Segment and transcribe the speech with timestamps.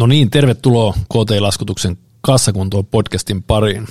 [0.00, 3.86] No niin, tervetuloa KT-laskutuksen kassakuntoon podcastin pariin.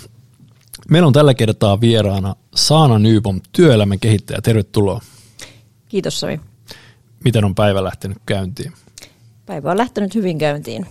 [0.90, 4.42] Meillä on tällä kertaa vieraana Saana Nybom, työelämän kehittäjä.
[4.42, 5.02] Tervetuloa.
[5.90, 6.40] Kiitos Sami.
[7.24, 8.74] Miten on päivä lähtenyt käyntiin?
[9.46, 10.86] Päivä on lähtenyt hyvin käyntiin.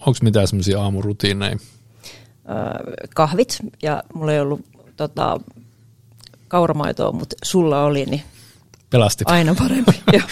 [0.00, 1.56] Onko mitään semmoisia aamurutiineja?
[2.48, 4.60] Öö, kahvit ja mulla ei ollut
[4.96, 5.40] tota,
[6.48, 8.22] kauramaitoa, mutta sulla oli, niin
[8.90, 9.24] Pelasti.
[9.26, 10.02] aina parempi.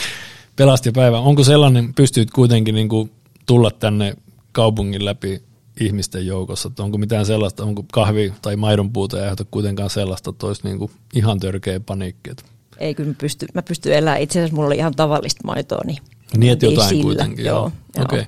[0.56, 1.18] Pelasti päivä.
[1.18, 3.10] Onko sellainen, pystyt kuitenkin niin kuin
[3.50, 4.14] tulla tänne
[4.52, 5.42] kaupungin läpi
[5.80, 6.68] ihmisten joukossa?
[6.68, 10.60] Että onko mitään sellaista, onko kahvi tai maidon puuta ei aiheuta kuitenkaan sellaista, että olisi
[10.64, 12.30] niin kuin ihan törkeä paniikki?
[12.78, 14.20] Ei kyllä mä pysty, mä pystyn elämään.
[14.20, 15.98] Itse asiassa mulla oli ihan tavallista maitoa, niin
[16.36, 17.02] Niin, että jotain sillä.
[17.02, 17.44] kuitenkin.
[17.44, 17.58] Joo.
[17.58, 18.04] Joo, joo.
[18.04, 18.24] Okei.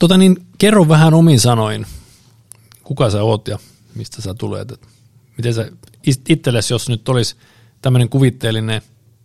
[0.00, 1.86] Tota niin, kerro vähän omin sanoin,
[2.84, 3.58] kuka sä oot ja
[3.94, 4.70] mistä sä tulet.
[4.72, 4.88] Et
[5.36, 5.70] miten sä
[6.28, 7.36] itsellesi, jos nyt olisi
[7.82, 8.82] tämmöinen kuvitteellinen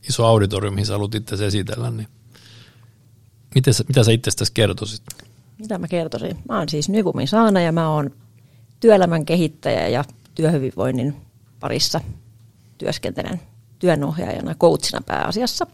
[0.09, 2.07] iso auditorium, mihin sä haluat itse esitellä, niin
[3.55, 5.01] miten sä, mitä sä itsestäsi kertoisit?
[5.59, 6.37] Mitä mä kertoisin?
[6.49, 8.11] Mä oon siis Nyvumin Saana ja mä oon
[8.79, 10.03] työelämän kehittäjä ja
[10.35, 11.15] työhyvinvoinnin
[11.59, 12.01] parissa
[12.77, 13.41] työskentelen
[13.79, 15.67] työnohjaajana, coachina pääasiassa.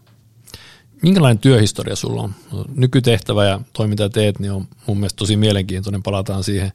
[1.01, 2.33] Minkälainen työhistoria sulla on?
[2.75, 6.03] Nykytehtävä ja toi mitä teet, niin on mun mielestä tosi mielenkiintoinen.
[6.03, 6.71] Palataan siihen,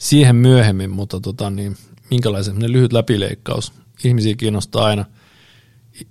[0.00, 1.76] siihen myöhemmin, mutta tota, niin,
[2.10, 3.72] minkälainen lyhyt läpileikkaus?
[4.04, 5.04] Ihmisiä kiinnostaa aina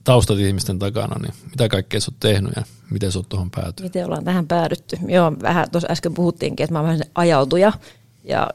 [0.04, 3.82] taustat ihmisten takana, niin mitä kaikkea sä oot tehnyt ja miten sä oot tuohon päätynyt?
[3.82, 4.98] Miten ollaan tähän päädytty?
[5.08, 7.74] Joo, vähän tuossa äsken puhuttiinkin, että mä oon vähän ajautuja
[8.24, 8.50] ja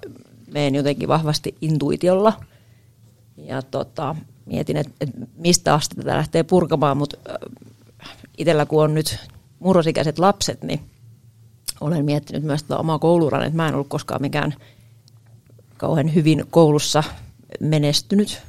[0.52, 2.32] menen jotenkin vahvasti intuitiolla.
[3.36, 4.16] Ja tota,
[4.46, 7.16] mietin, että, että mistä asti tätä lähtee purkamaan, mutta
[8.38, 9.18] itsellä kun on nyt
[9.58, 10.80] murrosikäiset lapset, niin
[11.80, 14.54] olen miettinyt myös tätä omaa kouluran, että mä en ollut koskaan mikään
[15.76, 17.02] kauhean hyvin koulussa
[17.60, 18.42] menestynyt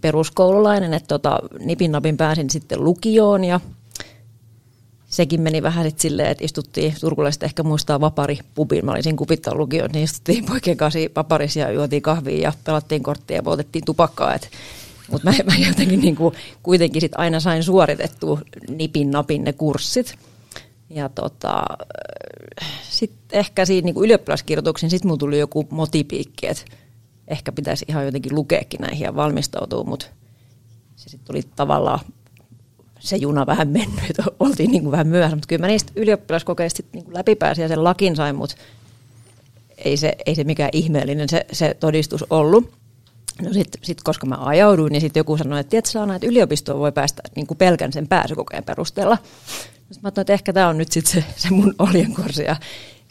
[0.00, 3.60] peruskoululainen, että tota, nipin napin pääsin sitten lukioon ja
[5.06, 9.16] sekin meni vähän sitten silleen, että istuttiin, turkulaiset ehkä muistaa vapari pubin, mä olin siinä
[9.16, 13.84] kupittaa lukioon, niin istuttiin poikien kanssa vaparissa ja juotiin kahvia ja pelattiin korttia ja poltettiin
[13.84, 14.50] tupakkaa, et,
[15.10, 16.32] mutta mä, mä jotenkin niinku,
[16.62, 20.14] kuitenkin sit aina sain suoritettua nipin napin ne kurssit.
[20.90, 21.64] Ja tota,
[22.90, 26.64] sitten ehkä siinä niinku ylioppilaskirjoituksiin sitten mulla tuli joku motipiikki, että
[27.28, 30.06] ehkä pitäisi ihan jotenkin lukeekin näihin ja valmistautua, mutta
[30.96, 32.00] se sitten tuli tavallaan
[32.98, 37.04] se juna vähän mennyt, oltiin niin kuin vähän myöhässä, mutta kyllä mä niistä ylioppilaskokeista niin
[37.04, 38.56] kuin läpipääsin ja sen lakin sain, mutta
[39.78, 42.72] ei se, ei se mikään ihmeellinen se, se todistus ollut.
[43.42, 46.80] No sitten sit, koska mä ajauduin, niin sitten joku sanoi, että tiedätkö Saana, että yliopistoon
[46.80, 49.18] voi päästä niin kuin pelkän sen pääsykokeen perusteella.
[49.66, 52.42] Sitten mä ajattelin, että ehkä tämä on nyt sitten se, se mun oljenkorsi.
[52.42, 52.56] Ja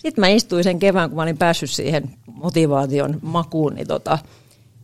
[0.02, 4.18] sitten mä istuin sen kevään, kun mä olin päässyt siihen motivaation makuun, niin tota,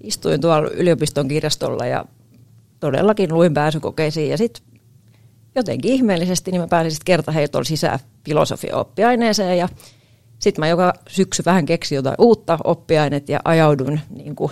[0.02, 2.06] istuin tuolla yliopiston kirjastolla ja
[2.80, 4.30] todellakin luin pääsykokeisiin.
[4.30, 4.64] Ja sitten
[5.56, 9.70] jotenkin ihmeellisesti niin mä pääsin sitten kertaheitolla sisään filosofia-oppiaineeseen ja
[10.40, 14.52] sitten mä joka syksy vähän keksin jotain uutta oppiainet ja ajauduin niin kuin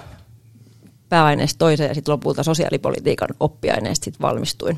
[1.09, 4.77] pääaineesta toiseen ja sitten lopulta sosiaalipolitiikan oppiaineesta sitten valmistuin.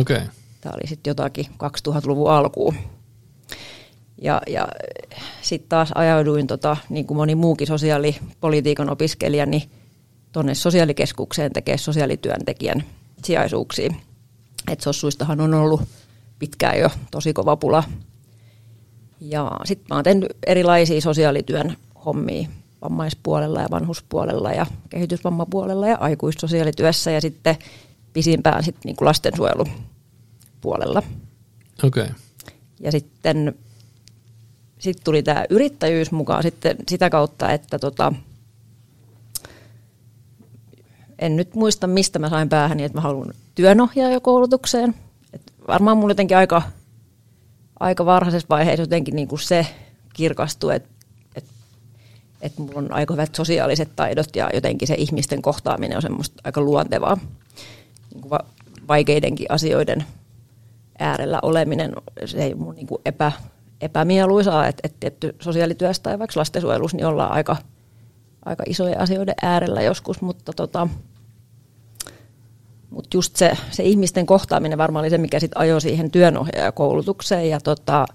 [0.00, 0.16] Okei.
[0.16, 0.28] Okay.
[0.60, 2.74] Tämä oli sitten jotakin 2000-luvun alkuun.
[4.22, 4.68] Ja, ja
[5.42, 9.62] sitten taas ajauduin, tota, niin kuin moni muukin sosiaalipolitiikan opiskelija, niin
[10.32, 12.84] tuonne sosiaalikeskukseen tekee sosiaalityöntekijän
[13.24, 13.94] sijaisuuksia.
[14.68, 15.82] Et sossuistahan on ollut
[16.38, 17.84] pitkään jo tosi kova pula.
[19.20, 22.48] Ja sitten mä oon tehnyt erilaisia sosiaalityön hommia
[22.82, 27.56] vammaispuolella ja vanhuspuolella ja kehitysvammapuolella ja aikuissosiaalityössä ja sitten
[28.12, 31.02] pisimpään sitten niin kuin lastensuojelupuolella.
[31.82, 32.02] Okei.
[32.02, 32.14] Okay.
[32.80, 33.54] Ja sitten
[34.78, 38.12] sit tuli tämä yrittäjyys mukaan sitten sitä kautta, että tota,
[41.18, 44.94] en nyt muista mistä mä sain päähän, että mä haluan työnohjaajakoulutukseen.
[45.32, 46.62] Et varmaan mulla jotenkin aika,
[47.80, 49.66] aika varhaisessa vaiheessa jotenkin niin kuin se
[50.12, 50.88] kirkastui, että
[51.36, 51.44] et,
[52.40, 56.60] et mulla on aika hyvät sosiaaliset taidot ja jotenkin se ihmisten kohtaaminen on semmoista aika
[56.60, 57.16] luontevaa.
[58.14, 58.46] Niin kuin va-
[58.88, 60.04] vaikeidenkin asioiden
[60.98, 61.92] äärellä oleminen,
[62.24, 63.32] se ei mun niin kuin epä,
[63.80, 67.56] epämieluisaa, että, että tietty sosiaalityössä tai vaikka lastensuojelussa niin ollaan aika,
[68.44, 70.88] aika isoja asioiden äärellä joskus, mutta tota,
[72.90, 77.60] mutta just se, se ihmisten kohtaaminen varmaan oli se, mikä sitten ajoi siihen työnohjaajakoulutukseen ja
[77.60, 78.06] tota,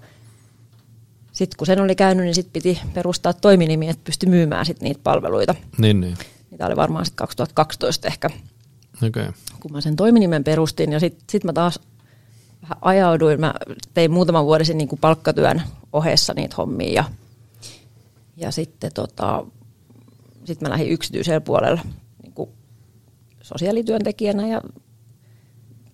[1.32, 5.00] sitten kun sen oli käynyt, niin sitten piti perustaa toiminimi, että pystyi myymään sit niitä
[5.04, 5.54] palveluita.
[5.78, 6.16] Niin, niin.
[6.50, 8.30] Niitä oli varmaan sitten 2012 ehkä.
[9.06, 9.32] Okay.
[9.60, 11.80] kun mä sen toiminimen perustin ja sitten sit mä taas
[12.80, 13.40] ajauduin.
[13.40, 13.54] Mä
[13.94, 15.62] tein muutaman vuoden sen niin kuin palkkatyön
[15.92, 17.04] ohessa niitä hommia ja,
[18.36, 19.46] ja sitten tota,
[20.44, 21.80] sit mä lähdin yksityisellä puolella
[22.22, 22.50] niin kuin
[23.42, 24.60] sosiaalityöntekijänä ja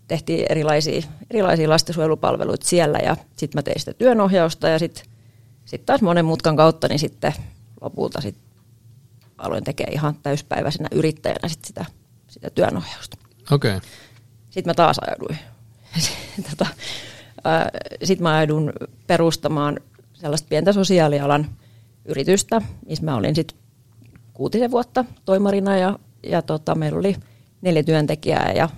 [0.08, 5.04] tehtiin erilaisia, erilaisia lastensuojelupalveluita siellä ja sitten mä tein sitä työnohjausta ja sitten
[5.64, 7.34] sitten taas monen mutkan kautta, niin sitten
[7.80, 8.36] lopulta sit
[9.38, 11.84] aloin tekemään ihan täyspäiväisenä yrittäjänä sit sitä,
[12.28, 13.16] sitä työnohjausta.
[13.50, 13.76] Okei.
[13.76, 13.88] Okay.
[14.50, 15.38] Sitten mä taas ajauduin.
[16.50, 16.66] tota,
[18.04, 18.72] sitten mä ajaudun
[19.06, 19.80] perustamaan
[20.12, 21.46] sellaista pientä sosiaalialan
[22.04, 23.58] yritystä, missä mä olin sitten
[24.34, 27.16] kuutisen vuotta toimarina ja, ja tota, meillä oli
[27.62, 28.68] neljä työntekijää ja,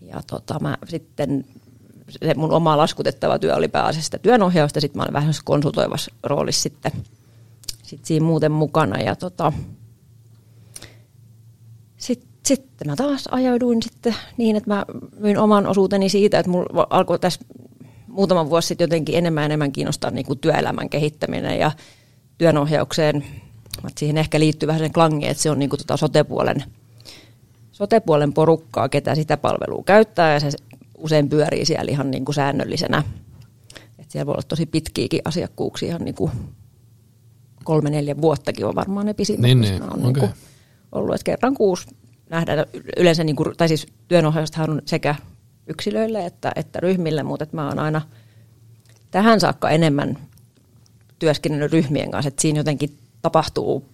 [0.00, 1.44] ja tota, mä sitten
[2.08, 6.92] se mun oma laskutettava työ oli pääasiassa työnohjausta, sitten mä olin vähän konsultoivassa roolissa sitten,
[7.82, 9.52] sitten siinä muuten mukana ja tota,
[11.96, 14.84] sitten sitten mä taas ajauduin sitten niin, että mä
[15.18, 17.40] myin oman osuuteni siitä, että mulla alkoi tässä
[18.06, 21.72] muutama vuosi sitten jotenkin enemmän ja enemmän kiinnostaa niin kuin työelämän kehittäminen ja
[22.38, 23.24] työnohjaukseen.
[23.98, 26.64] Siihen ehkä liittyy vähän sen klangi, että se on niin kuin tota sotepuolen,
[27.72, 30.50] sotepuolen porukkaa, ketä sitä palvelua käyttää ja se
[30.98, 33.02] usein pyörii siellä ihan niin kuin säännöllisenä.
[33.98, 36.30] Et siellä voi olla tosi pitkiäkin asiakkuuksia, ihan niin kuin
[37.64, 39.82] kolme, neljä vuottakin on varmaan ne pisimmät, niin, niin.
[39.82, 40.02] on okay.
[40.02, 40.30] niin kuin
[40.92, 41.14] ollut.
[41.14, 41.86] että kerran kuusi
[42.32, 45.14] nähdään yleensä, niin kuin, tai siis työnohjaustahan on sekä
[45.66, 48.02] yksilöille että, että ryhmille, mutta että mä oon aina
[49.10, 50.18] tähän saakka enemmän
[51.18, 53.84] työskennellyt ryhmien kanssa, että siinä jotenkin tapahtuu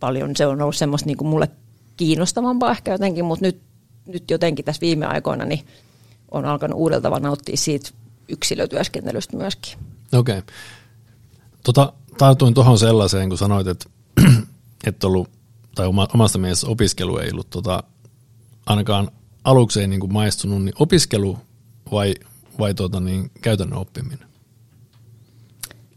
[0.00, 1.48] paljon, se on ollut semmoista niin kuin mulle
[1.96, 3.60] kiinnostavampaa ehkä jotenkin, mutta nyt,
[4.06, 5.66] nyt jotenkin tässä viime aikoina niin
[6.30, 7.90] on alkanut uudella tavalla nauttia siitä
[8.28, 9.78] yksilötyöskentelystä myöskin.
[10.12, 10.38] Okei.
[10.38, 10.54] Okay.
[11.62, 13.86] Tota, tartuin tuohon sellaiseen, kun sanoit, että
[14.86, 15.30] et ollut,
[15.78, 17.82] tai omasta mielestä opiskelu ei ollut tota,
[18.66, 19.10] ainakaan
[19.44, 21.38] aluksi ei niin kuin maistunut, niin opiskelu
[21.92, 22.14] vai,
[22.58, 24.28] vai tuota, niin käytännön oppiminen?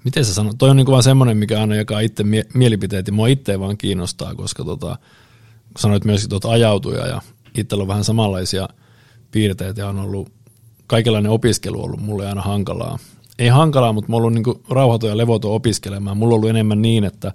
[0.04, 0.58] Miten sä sanot?
[0.58, 3.60] Toi on niin kuin vaan semmoinen, mikä aina jakaa itse mie- mielipiteet ja mua itse
[3.60, 4.98] vaan kiinnostaa, koska tota,
[5.74, 7.22] kun sanoit myöskin tuota ajautuja ja
[7.58, 8.70] itsellä on vähän samanlaisia
[9.32, 10.32] piirteitä ja on ollut
[10.88, 13.00] kaikenlainen opiskelu ollut mulle aina hankalaa.
[13.40, 16.18] Ei hankalaa, mutta mulla on ollut niin rauhaton ja levoton opiskelemaan.
[16.18, 17.34] Mulla on ollut enemmän niin, että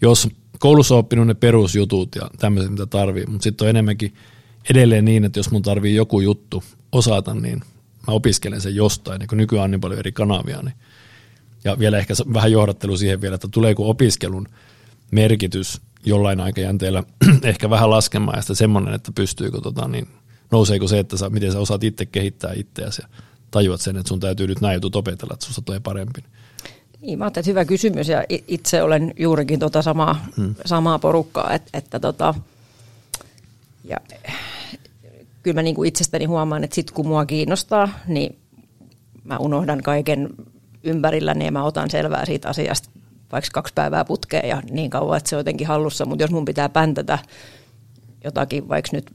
[0.00, 0.28] jos
[0.60, 4.14] koulussa oppinut ne perusjutut ja tämmöiset, mitä tarvii, mutta sitten on enemmänkin
[4.70, 6.62] edelleen niin, että jos mun tarvii joku juttu
[6.92, 7.60] osata, niin
[8.06, 10.62] mä opiskelen sen jostain, niin kun nykyään on niin paljon eri kanavia.
[10.62, 10.74] Niin.
[11.64, 14.48] Ja vielä ehkä vähän johdattelu siihen vielä, että tuleeko opiskelun
[15.10, 17.02] merkitys jollain aikajänteellä
[17.42, 20.08] ehkä vähän laskemaan ja sitten semmoinen, että pystyykö, tota, niin
[20.50, 23.08] nouseeko se, että sä, miten sä osaat itse kehittää itseäsi ja
[23.50, 26.20] tajuat sen, että sun täytyy nyt näin jutut opetella, että susta tulee parempi.
[27.00, 30.54] Niin, mä että hyvä kysymys ja itse olen juurikin tota samaa, hmm.
[30.64, 32.34] samaa porukkaa, että, että tota,
[33.84, 33.96] ja
[35.42, 38.38] kyllä mä niin kuin itsestäni huomaan, että sit kun mua kiinnostaa, niin
[39.24, 40.30] mä unohdan kaiken
[40.84, 42.90] ympärilläni ja mä otan selvää siitä asiasta
[43.32, 46.06] vaikka kaksi päivää putkeen ja niin kauan, että se on jotenkin hallussa.
[46.06, 47.18] Mutta jos mun pitää päntätä
[48.24, 49.10] jotakin, vaikka nyt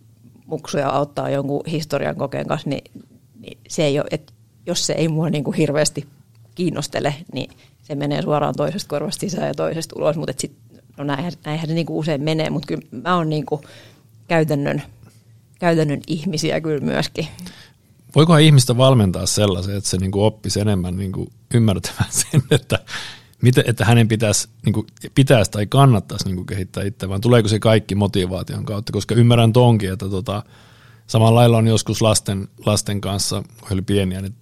[0.45, 2.91] muksuja auttaa jonkun historian kokeen kanssa, niin,
[3.39, 4.33] niin se ei ole, että
[4.65, 6.07] jos se ei mua niin kuin hirveästi
[6.55, 7.49] kiinnostele, niin
[7.87, 10.17] se menee suoraan toisesta korvasta sisään ja toisesta ulos.
[10.17, 10.33] Mutta
[10.97, 13.61] no näinhän, näinhän se niin kuin usein menee, mutta kyllä mä oon niin kuin
[14.27, 14.83] käytännön,
[15.59, 17.27] käytännön ihmisiä kyllä myöskin.
[18.15, 22.79] Voikohan ihmistä valmentaa sellaisen, että se niin kuin oppisi enemmän niin kuin ymmärtämään sen, että,
[23.41, 27.47] miten, että hänen pitäisi, niin kuin, pitäisi tai kannattaisi niin kuin kehittää itse, vaan tuleeko
[27.47, 30.43] se kaikki motivaation kautta, koska ymmärrän tonkin, että tota,
[31.07, 34.35] samalla lailla on joskus lasten, lasten kanssa, kun he oli pieniä, niin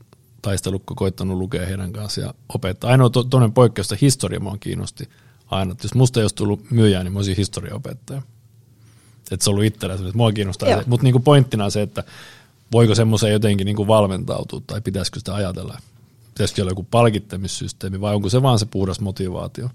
[0.44, 2.92] taistelukko koittanut lukea heidän kanssaan ja opettaa.
[2.92, 5.10] Ainoa to, toinen poikkeus, että historia mua kiinnosti
[5.52, 5.76] aina.
[5.84, 8.22] Jos musta ei olisi tullut myyjää, niin mä olisin historiaopettaja.
[9.32, 10.84] Että se on ollut itsellä että mua kiinnostaa.
[10.86, 12.04] Mutta niin pointtina se, että
[12.72, 15.78] voiko semmoiseen jotenkin niin kuin valmentautua tai pitäisikö sitä ajatella?
[16.34, 19.70] Pitäisikö olla joku palkittamissysteemi vai onko se vaan se puhdas motivaatio?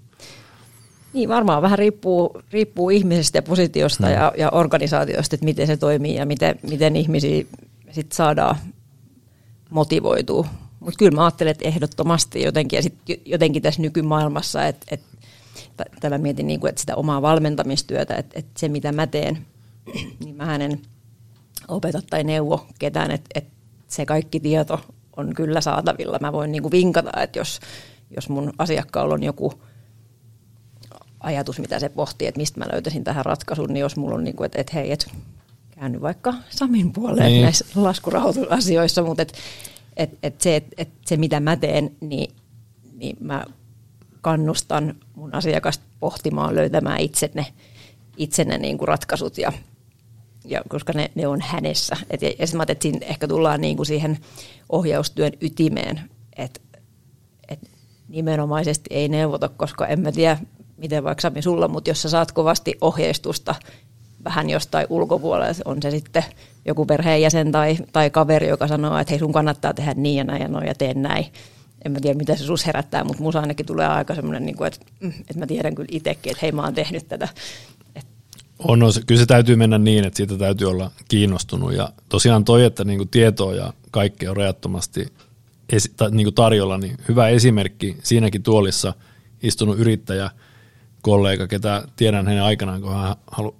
[1.13, 4.15] Niin, varmaan vähän riippuu, riippuu ihmisestä ja positiosta hmm.
[4.15, 7.45] ja, ja organisaatiosta, että miten se toimii ja miten, miten ihmisiä
[7.91, 8.55] sit saadaan
[9.69, 10.47] motivoitua.
[10.79, 12.95] Mutta kyllä mä ajattelen, että ehdottomasti jotenkin, ja sit
[13.25, 15.07] jotenkin tässä nykymaailmassa, että, että
[15.99, 19.45] tämä mietin niin kuin, että sitä omaa valmentamistyötä, että, että se mitä mä teen,
[20.23, 20.81] niin mä hänen
[21.67, 23.51] opeta tai neuvo ketään, että, että
[23.87, 24.79] se kaikki tieto
[25.17, 26.17] on kyllä saatavilla.
[26.21, 27.59] Mä voin niin kuin vinkata, että jos,
[28.15, 29.53] jos mun asiakkaalla on joku
[31.19, 34.35] ajatus, mitä se pohtii, että mistä mä löytäisin tähän ratkaisun, niin jos mulla on niin
[34.35, 35.11] kuin, että, että hei, et
[35.79, 37.41] käänny vaikka Samin puoleen niin.
[37.41, 39.33] näissä laskurahoitusasioissa, mutta et,
[39.97, 42.35] et, et se, et, et se, mitä mä teen, niin,
[42.93, 43.45] niin mä
[44.21, 47.45] kannustan mun asiakasta pohtimaan, löytämään itse ne,
[48.17, 49.53] itse ne niin kuin ratkaisut ja
[50.45, 51.97] ja koska ne, ne on hänessä.
[52.09, 54.17] Et, ja sitten mä että siinä ehkä tullaan niin kuin siihen
[54.69, 56.01] ohjaustyön ytimeen,
[56.37, 56.59] että
[57.47, 57.59] et
[58.07, 60.37] nimenomaisesti ei neuvota, koska en mä tiedä,
[60.77, 63.55] miten vaikka Sami sulla, mutta jos sä saat kovasti ohjeistusta
[64.23, 66.23] vähän jostain ulkopuolella, on se sitten
[66.65, 70.41] joku perheenjäsen tai, tai kaveri, joka sanoo, että hei sun kannattaa tehdä niin ja näin
[70.41, 71.25] ja noin ja tee näin,
[71.85, 74.85] en mä tiedä mitä se sus herättää, mutta musa ainakin tulee aika semmoinen, niin että,
[74.99, 77.27] mm, että mä tiedän kyllä itsekin, että hei mä oon tehnyt tätä.
[78.59, 81.73] On, on, kyllä se täytyy mennä niin, että siitä täytyy olla kiinnostunut.
[81.73, 85.07] Ja tosiaan toi, että niin kuin tietoa ja kaikkea on rajattomasti
[85.71, 87.97] esi- niin kuin tarjolla, niin hyvä esimerkki.
[88.03, 88.93] Siinäkin tuolissa
[89.43, 90.29] istunut yrittäjä,
[91.01, 93.15] kollega, ketä tiedän hänen aikanaan, kun hän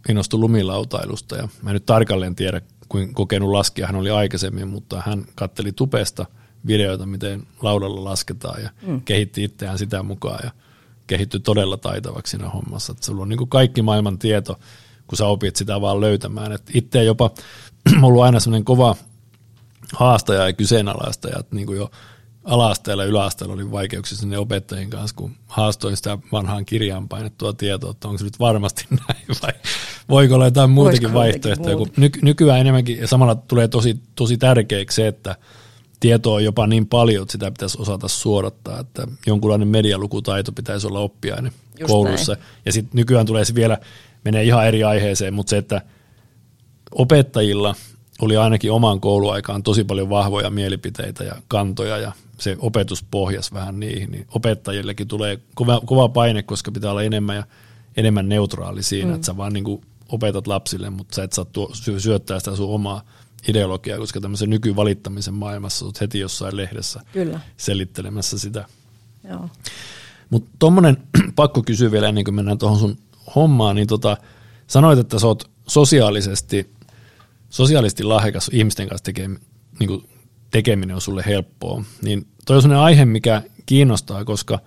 [0.10, 5.04] innostui lumilautailusta ja mä en nyt tarkalleen tiedä, kuin kokenut laskija hän oli aikaisemmin, mutta
[5.06, 6.26] hän katteli tupesta
[6.68, 9.02] videoita, miten laudalla lasketaan ja mm.
[9.02, 10.52] kehitti itseään sitä mukaan ja
[11.08, 12.92] kehittyi todella taitavaksi siinä hommassa.
[12.92, 14.60] Että sulla on niin kuin kaikki maailman tieto,
[15.08, 16.52] kun sä opit sitä vaan löytämään.
[16.52, 17.32] Et itse jopa
[18.04, 18.96] ollut aina semmoinen kova
[19.94, 21.92] haastaja ja kyseenalaistaja, että niin kuin jo
[22.44, 27.92] ala-asteella ja yläasteella oli vaikeuksia sinne opettajien kanssa, kun haastoin sitä vanhaan kirjaan painettua tietoa,
[27.92, 29.54] että onko se nyt varmasti näin vai
[30.10, 31.78] voiko olla jotain muutakin vaihtoehtoja.
[31.78, 35.36] Kun ny- nykyään enemmänkin ja samalla tulee tosi, tosi tärkeäksi se, että
[36.00, 41.00] tietoa on jopa niin paljon, että sitä pitäisi osata suodattaa, että jonkunlainen medialukutaito pitäisi olla
[41.00, 42.34] oppiaine Just koulussa.
[42.34, 42.46] Näin.
[42.66, 43.78] Ja sitten nykyään tulee se vielä,
[44.26, 45.82] menee ihan eri aiheeseen, mutta se, että
[46.92, 47.76] opettajilla
[48.22, 53.80] oli ainakin omaan kouluaikaan tosi paljon vahvoja mielipiteitä ja kantoja ja se opetus pohjas vähän
[53.80, 57.44] niihin, niin opettajillekin tulee kova, kova paine, koska pitää olla enemmän ja
[57.98, 59.16] enemmän neutraali siinä, mm.
[59.16, 62.74] että sä vaan niin kuin opetat lapsille, mutta sä et saa tuo, syöttää sitä sun
[62.74, 63.02] omaa
[63.48, 67.40] ideologiaa, koska tämmöisen nykyvalittamisen maailmassa olet heti jossain lehdessä Kyllä.
[67.58, 68.66] selittelemässä sitä.
[70.30, 70.98] Mutta tuommoinen
[71.36, 72.98] pakko kysyä vielä ennen kuin mennään tuohon sun
[73.36, 74.18] hommaan, niin tota,
[74.68, 76.70] sanoit, että sä oot sosiaalisesti,
[77.50, 79.42] sosiaalisesti lahjakas ihmisten kanssa tekemään
[79.80, 80.10] niin kuin
[80.52, 84.60] tekeminen on sulle helppoa, niin toi on sellainen aihe, mikä kiinnostaa, koska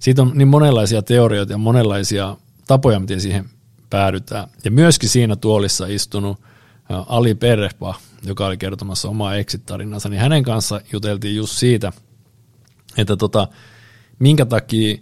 [0.00, 2.36] siitä on niin monenlaisia teorioita ja monenlaisia
[2.66, 3.44] tapoja, miten siihen
[3.90, 4.48] päädytään.
[4.64, 6.40] Ja myöskin siinä tuolissa istunut
[6.88, 11.92] Ali Perrehpa, joka oli kertomassa omaa exit-tarinansa, niin hänen kanssa juteltiin just siitä,
[12.96, 13.48] että tota,
[14.18, 14.98] minkä takia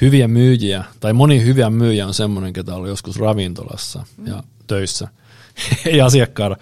[0.00, 5.08] hyviä myyjiä, tai moni hyviä myyjiä on semmoinen, ketä on joskus ravintolassa ja töissä,
[5.86, 6.56] ei asiakkaana,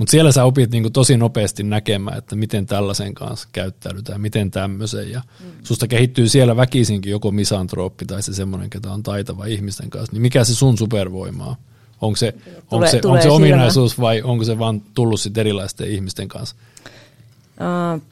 [0.00, 5.10] mutta siellä sä opit niinku tosi nopeasti näkemään, että miten tällaisen kanssa käyttäydytään, miten tämmöisen.
[5.10, 5.50] Ja mm.
[5.62, 10.12] susta kehittyy siellä väkisinkin joko misantrooppi tai se semmoinen, ketä on taitava ihmisten kanssa.
[10.12, 11.56] Niin mikä se sun supervoima on?
[12.00, 15.90] Onko se, tule, onko se, onko se ominaisuus vai onko se vaan tullut sit erilaisten
[15.90, 16.56] ihmisten kanssa?
[17.96, 18.02] Uh,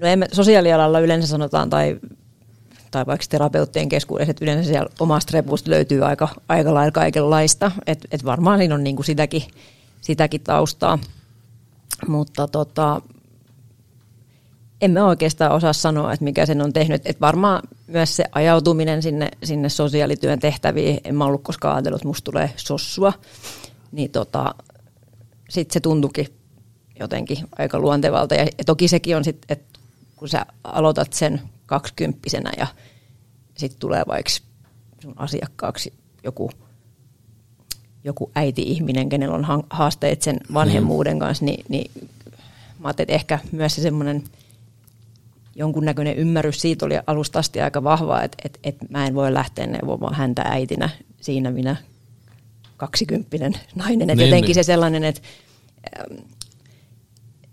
[0.00, 1.96] no emme, sosiaalialalla yleensä sanotaan, tai,
[2.90, 7.70] tai vaikka terapeuttien keskuudessa, että yleensä siellä omasta repusta löytyy aika, aika lailla kaikenlaista.
[7.86, 9.42] Että et varmaan siinä on niinku sitäkin,
[10.00, 10.98] sitäkin taustaa.
[12.08, 13.02] Mutta tota,
[14.80, 17.06] emme oikeastaan osaa sanoa, että mikä sen on tehnyt.
[17.06, 22.08] Että varmaan myös se ajautuminen sinne, sinne sosiaalityön tehtäviin, en mä ollut koskaan ajatellut, että
[22.08, 23.12] musta tulee sossua,
[23.92, 24.54] niin tota,
[25.48, 26.26] sitten se tuntukin
[27.00, 28.34] jotenkin aika luontevalta.
[28.34, 29.80] Ja toki sekin on sitten, että
[30.16, 32.66] kun sä aloitat sen kaksikymppisenä ja
[33.56, 34.30] sitten tulee vaikka
[35.02, 35.92] sun asiakkaaksi
[36.24, 36.50] joku–
[38.06, 41.90] joku äiti-ihminen, kenellä on haasteet sen vanhemmuuden kanssa, niin, niin
[42.78, 44.24] mä ajattelin, että ehkä myös se semmoinen
[45.54, 49.66] jonkunnäköinen ymmärrys siitä oli alusta asti aika vahva, että, että, että mä en voi lähteä
[49.66, 51.76] neuvomaan häntä äitinä siinä minä
[52.76, 54.10] kaksikymppinen nainen.
[54.10, 54.54] Että niin, jotenkin niin.
[54.54, 55.20] se sellainen, että,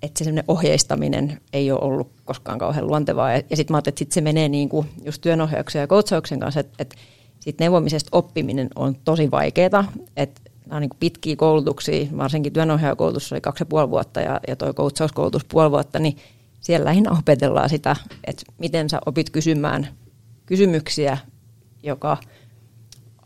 [0.02, 3.32] että se sellainen ohjeistaminen ei ole ollut koskaan kauhean luontevaa.
[3.32, 6.40] Ja, ja sitten mä ajattelin, että sit se menee niin kuin just työnohjauksen ja coachauksen
[6.40, 6.96] kanssa, että, että
[7.44, 13.42] sitten neuvomisesta oppiminen on tosi vaikeaa, että nämä on niin pitkiä koulutuksia, varsinkin työnohjaajakoulutus oli
[13.42, 16.18] kaksi ja puoli vuotta ja, ja tuo coachauskoulutus puoli vuotta, niin
[16.62, 17.96] siellä lähinnä opetellaan sitä,
[18.28, 19.88] että miten sä opit kysymään
[20.46, 21.18] kysymyksiä,
[21.84, 22.18] joka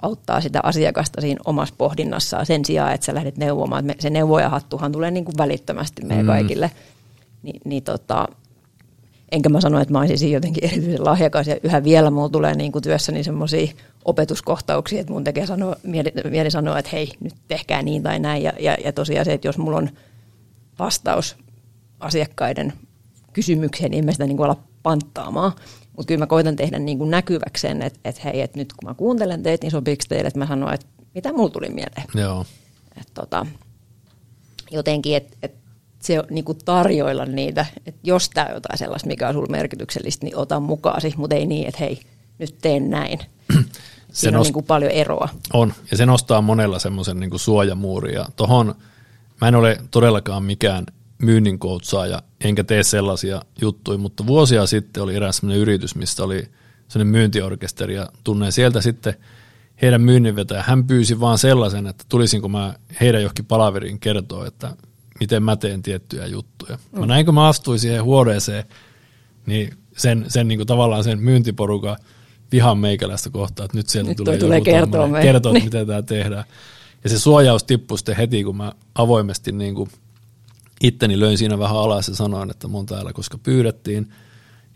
[0.02, 3.90] auttaa sitä asiakasta siinä omassa pohdinnassaan sen sijaan, että sä lähdet neuvomaan.
[3.90, 6.32] Että se neuvojahattuhan tulee niin kuin välittömästi meidän mm.
[6.32, 6.72] kaikille.
[7.44, 8.28] Ni, niin tota,
[9.32, 12.72] enkä mä sano, että mä olisin jotenkin erityisen lahjakas ja yhä vielä mulla tulee niin
[12.72, 13.68] kuin työssäni semmoisia
[14.06, 18.44] opetuskohtauksia, että mun tekee sanoa, mieli, mieli sanoa, että hei, nyt tehkää niin tai näin.
[18.44, 19.90] Ja, ja, ja tosiaan se, että jos mulla on
[20.80, 21.36] vastaus
[22.00, 22.74] asiakkaiden
[23.34, 25.52] kysymykseen, niin en mä sitä niin kuin ala panttaamaan.
[25.98, 28.90] Mutta kyllä mä koitan tehdä niin kuin näkyväksi sen, että, että hei, että nyt kun
[28.90, 32.04] mä kuuntelen teitä, niin sopiiko teille, että mä sanon, että mitä mulla tuli mieleen.
[32.16, 32.46] Joo.
[33.02, 33.46] Et, tota,
[34.72, 35.56] jotenkin, että et
[36.00, 40.26] se niin kuin tarjoilla niitä, että jos tämä on jotain sellaista, mikä on sulle merkityksellistä,
[40.26, 42.00] niin ota mukaasi, mutta ei niin, että hei,
[42.40, 43.20] nyt teen näin.
[43.54, 43.64] se
[44.12, 45.30] Siinä nost- on niin kuin paljon eroa.
[45.54, 48.14] On, ja se nostaa monella semmoisen niin suojamuuri.
[48.14, 48.76] Ja tohon,
[49.42, 50.86] mä en ole todellakaan mikään
[51.18, 56.48] myynnin koutsaaja, enkä tee sellaisia juttuja, mutta vuosia sitten oli eräs sellainen yritys, mistä oli
[56.88, 59.14] sellainen myyntiorkesteri ja tunnen sieltä sitten
[59.82, 60.64] heidän myynninvetäjä.
[60.68, 64.76] Hän pyysi vaan sellaisen, että tulisinko mä heidän johonkin palaveriin kertoa, että
[65.20, 66.78] miten mä teen tiettyjä juttuja.
[66.92, 67.00] Mm.
[67.00, 68.64] Mä näin, kun mä astuin siihen huoneeseen,
[69.46, 71.98] niin sen, sen niin kuin tavallaan sen myyntiporukan
[72.52, 75.22] vihan meikäläistä kohtaa, että nyt sieltä Nyt tulee, tulee kertoa, me.
[75.22, 76.44] kertoa että miten tämä tehdään.
[77.04, 79.90] Ja se suojaus tippui sitten heti, kun mä avoimesti niin kuin
[80.82, 84.12] itteni löin siinä vähän alas ja sanoin, että mun täällä, koska pyydettiin,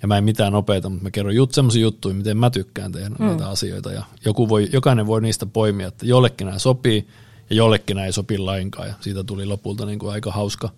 [0.01, 3.09] ja mä en mitään nopeita, mutta mä kerron jut, semmoisia juttuja, miten mä tykkään tehdä
[3.09, 3.25] mm.
[3.25, 7.07] näitä asioita, ja joku voi, jokainen voi niistä poimia, että jollekin nämä sopii,
[7.51, 10.69] ja jollekin nämä ei sopi lainkaan, ja siitä tuli lopulta niin kuin aika hauska,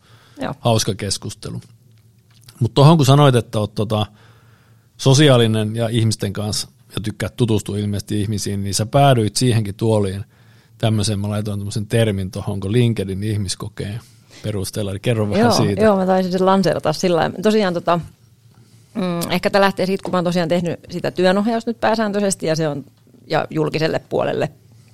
[0.41, 0.53] Joo.
[0.59, 1.61] hauska keskustelu.
[2.59, 4.05] Mutta tuohon kun sanoit, että oot tota,
[4.97, 10.25] sosiaalinen ja ihmisten kanssa ja tykkäät tutustua ilmeisesti ihmisiin, niin sä päädyit siihenkin tuoliin
[10.77, 13.99] tämmöisen, mä laitoin tämmöisen termin tuohon, kun LinkedIn ihmiskokeen
[14.43, 15.81] perusteella, eli kerro vähän joo, siitä.
[15.81, 17.37] Joo, mä taisin sen lanseerata sillä lailla.
[17.41, 17.99] Tosiaan tota,
[18.93, 22.55] mm, ehkä tämä lähtee siitä, kun mä oon tosiaan tehnyt sitä työnohjausta nyt pääsääntöisesti ja
[22.55, 22.85] se on
[23.27, 24.49] ja julkiselle puolelle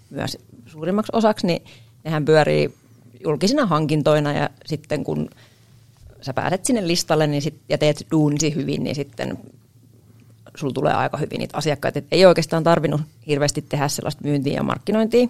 [0.09, 1.61] myös suurimmaksi osaksi, niin
[2.03, 2.73] nehän pyörii
[3.23, 5.29] julkisina hankintoina ja sitten kun
[6.21, 9.37] sä pääset sinne listalle niin sit, ja teet duunisi hyvin, niin sitten
[10.55, 11.99] sulla tulee aika hyvin niitä asiakkaita.
[11.99, 15.27] Et ei oikeastaan tarvinnut hirveästi tehdä sellaista myyntiä ja markkinointia.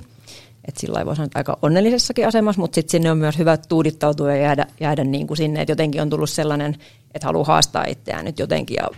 [0.66, 4.32] Et sillä voi sanoa, että aika onnellisessakin asemassa, mutta sitten sinne on myös hyvä tuudittautua
[4.32, 6.76] ja jäädä, jäädä niin kuin sinne, että jotenkin on tullut sellainen,
[7.14, 8.90] että haluaa haastaa itseään nyt jotenkin ja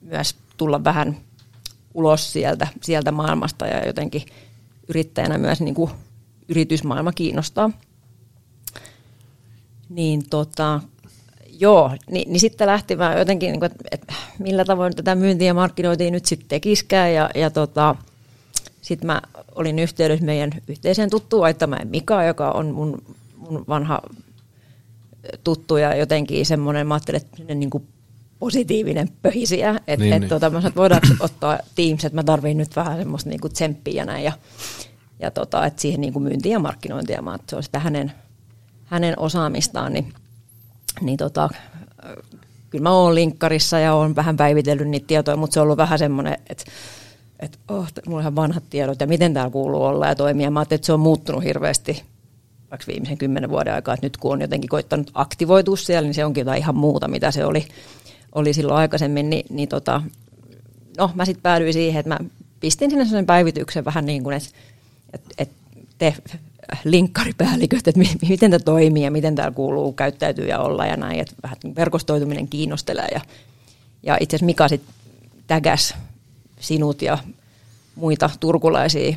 [0.00, 1.16] myös tulla vähän
[1.94, 4.22] ulos sieltä, sieltä maailmasta ja jotenkin
[4.88, 5.90] yrittäjänä myös niin kuin
[6.48, 7.70] yritysmaailma kiinnostaa.
[9.88, 10.80] Niin tota,
[11.60, 15.46] joo, niin, niin sitten lähti mä jotenkin, niin kuin, että, että millä tavoin tätä myyntiä
[15.46, 17.96] ja markkinointia nyt sitten tekiskään ja, ja tota,
[18.82, 19.22] sitten mä
[19.54, 23.02] olin yhteydessä meidän yhteiseen tuttuun Aittamäen Mika, joka on mun,
[23.36, 24.02] mun vanha
[25.44, 27.86] tuttu ja jotenkin semmoinen, mä ajattelin, että niin kuin
[28.42, 30.28] positiivinen pöhisiä, että Niin, et, niin.
[30.28, 33.94] tota, mä että voidaanko ottaa Teams, että mä tarviin nyt vähän semmoista niin kuin tsemppiä
[33.94, 34.32] ja näin ja,
[35.20, 38.12] ja tota, että siihen niin kuin myyntiä ja markkinointia, mä, että se on sitä hänen,
[38.84, 40.12] hänen osaamistaan, niin,
[41.00, 41.48] niin tota,
[42.70, 45.98] kyllä mä oon linkkarissa ja oon vähän päivitellyt niitä tietoja, mutta se on ollut vähän
[45.98, 46.64] semmoinen, että
[47.40, 50.50] että oh, mulla on ihan vanhat tiedot ja miten täällä kuuluu olla ja toimia.
[50.50, 52.02] Mä ajattelin, että se on muuttunut hirveästi
[52.70, 56.24] vaikka viimeisen kymmenen vuoden aikaa, että nyt kun on jotenkin koittanut aktivoitua siellä, niin se
[56.24, 57.66] onkin jotain ihan muuta, mitä se oli,
[58.32, 59.30] oli silloin aikaisemmin.
[59.30, 60.02] Ni, niin tota,
[60.98, 62.18] no mä sitten päädyin siihen, että mä
[62.60, 64.48] pistin sinne sellaisen päivityksen vähän niin kuin, että,
[65.12, 65.54] että, että
[65.98, 66.14] te
[66.84, 71.20] linkkaripäälliköt, että mi- miten tämä toimii ja miten täällä kuuluu käyttäytyä ja olla ja näin,
[71.20, 73.20] että vähän verkostoituminen kiinnostelee ja,
[74.02, 74.94] ja itse asiassa Mika sitten
[75.46, 75.94] tägäs
[76.60, 77.18] sinut ja
[77.94, 79.16] muita turkulaisia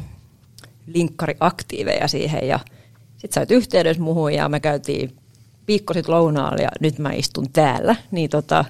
[0.88, 2.60] linkkariaktiiveja siihen ja
[3.18, 5.16] sitten sait yhteydessä muuhun ja me käytiin
[5.68, 8.66] viikko sitten lounaalla ja nyt mä istun täällä, niin tota,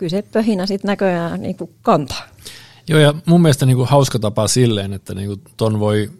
[0.00, 2.22] kyllä se pöhinä sitten näköjään niin kuin kantaa.
[2.88, 6.10] Joo, ja mun mielestä niin kuin hauska tapa silleen, että niin kuin ton voi,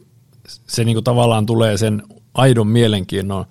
[0.66, 2.02] se niin kuin tavallaan tulee sen
[2.34, 3.44] aidon mielenkiinnon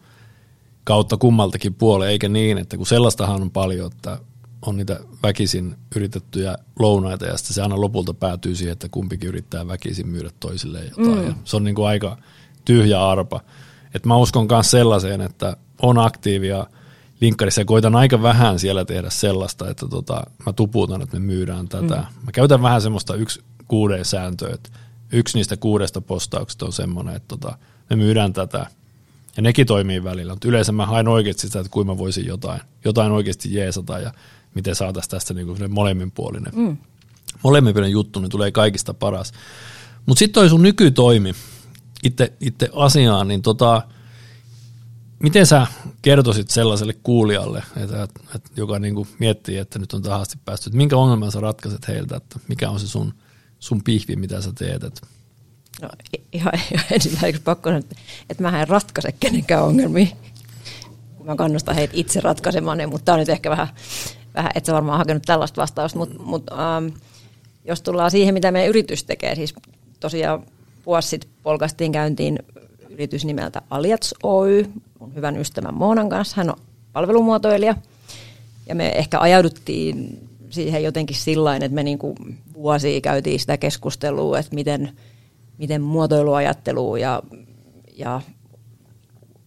[0.84, 4.18] kautta kummaltakin puoleen, eikä niin, että kun sellaistahan on paljon, että
[4.62, 9.68] on niitä väkisin yritettyjä lounaita ja sitten se aina lopulta päätyy siihen, että kumpikin yrittää
[9.68, 11.20] väkisin myydä toisilleen jotain.
[11.20, 11.28] Mm.
[11.28, 12.18] Ja se on niin kuin aika
[12.66, 13.42] tyhjä arpa.
[13.94, 16.66] Et mä uskon myös sellaiseen, että on aktiivia
[17.22, 21.68] linkkarissa ja koitan aika vähän siellä tehdä sellaista, että tota, mä tuputan, että me myydään
[21.68, 21.96] tätä.
[21.96, 22.26] Mm.
[22.26, 24.70] Mä käytän vähän semmoista yksi kuuden sääntöä, että
[25.12, 27.58] yksi niistä kuudesta postauksesta on semmoinen, että tota,
[27.90, 28.66] me myydään tätä.
[29.38, 32.62] Ja nekin toimii välillä, mutta yleensä mä haen oikeasti sitä, että kuinka mä voisin jotain,
[32.86, 34.14] jotain oikeasti jeesata ja
[34.56, 36.78] miten saataisiin tästä niin kuin molemminpuolinen, mm.
[37.44, 39.32] molemminpuolinen juttu, niin tulee kaikista paras.
[40.06, 41.34] Mutta sitten toi sun nykytoimi,
[42.04, 43.82] itse, itse asiaan, niin tota,
[45.20, 45.68] miten sä
[46.02, 50.38] kertoisit sellaiselle kuulijalle, että, että, että joka niin kuin miettii, että nyt on tähän asti
[50.46, 53.14] päästy, että minkä ongelman sä ratkaiset heiltä, että mikä on se sun,
[53.60, 55.02] sun pihvi, mitä sä teet, että
[55.82, 55.90] No,
[56.34, 57.96] ihan, ihan ensimmäiseksi pakko sanoa, että,
[58.30, 60.08] että mä en ratkaise kenenkään ongelmia.
[61.24, 63.68] Mä kannustan heitä itse ratkaisemaan ne, mutta tämä on nyt ehkä vähän,
[64.36, 66.88] vähän et sä varmaan hakenut tällaista vastausta, mutta, mutta ähm,
[67.66, 69.54] jos tullaan siihen, mitä meidän yritys tekee, siis
[70.00, 70.46] tosiaan
[70.86, 72.40] vuosi sitten polkastiin käyntiin
[72.90, 74.66] yritys nimeltä Aliats Oy,
[75.00, 76.56] mun hyvän ystävän Moonan kanssa, hän on
[76.94, 77.76] palvelumuotoilija,
[78.68, 82.16] ja me ehkä ajauduttiin siihen jotenkin sillä että me niinku
[82.54, 84.92] vuosia käytiin sitä keskustelua, että miten,
[85.58, 87.24] miten muotoiluajattelua ja,
[87.98, 88.22] ja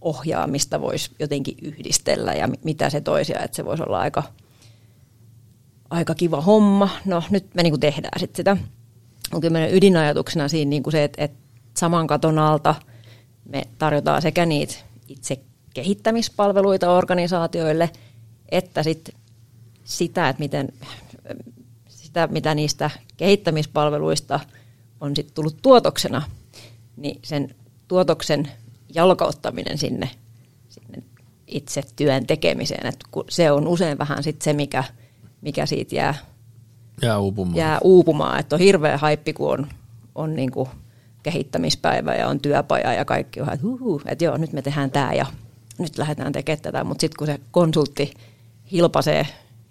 [0.00, 4.22] ohjaamista voisi jotenkin yhdistellä ja mitä se toisia, että se voisi olla aika,
[5.90, 6.90] aika kiva homma.
[7.04, 8.56] No nyt me niinku tehdään sit sitä.
[9.32, 11.38] Mutta meidän ydinajatuksena siinä niinku se, että, että
[11.76, 12.74] saman katon alta
[13.48, 14.74] me tarjotaan sekä niitä
[15.08, 15.40] itse
[15.74, 17.90] kehittämispalveluita organisaatioille,
[18.48, 19.14] että sit
[19.84, 20.68] sitä, että miten,
[21.88, 24.40] sitä, mitä niistä kehittämispalveluista
[25.00, 26.22] on sit tullut tuotoksena,
[26.96, 27.54] niin sen
[27.88, 28.48] tuotoksen
[28.94, 30.10] jalkauttaminen sinne,
[30.68, 31.02] sinne
[31.46, 32.86] itse työn tekemiseen.
[32.86, 34.84] Et kun se on usein vähän sit se, mikä,
[35.40, 36.14] mikä siitä jää,
[37.02, 37.56] jää uupumaan.
[37.56, 38.40] Jää uupumaan.
[38.40, 39.66] Että on hirveä haippi, kun on,
[40.14, 40.68] on niin kuin
[41.22, 45.12] kehittämispäivä ja on työpaja ja kaikki on, että, huhu, että joo, nyt me tehdään tämä
[45.12, 45.26] ja
[45.78, 46.84] nyt lähdetään tekemään tätä.
[46.84, 48.14] Mutta sitten kun se konsultti
[48.72, 49.26] hilpasee,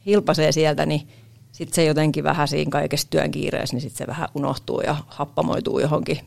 [0.06, 1.08] hilpasee sieltä, niin
[1.52, 5.80] sitten se jotenkin vähän siinä kaikessa työn kiireessä, niin sitten se vähän unohtuu ja happamoituu
[5.80, 6.20] johonkin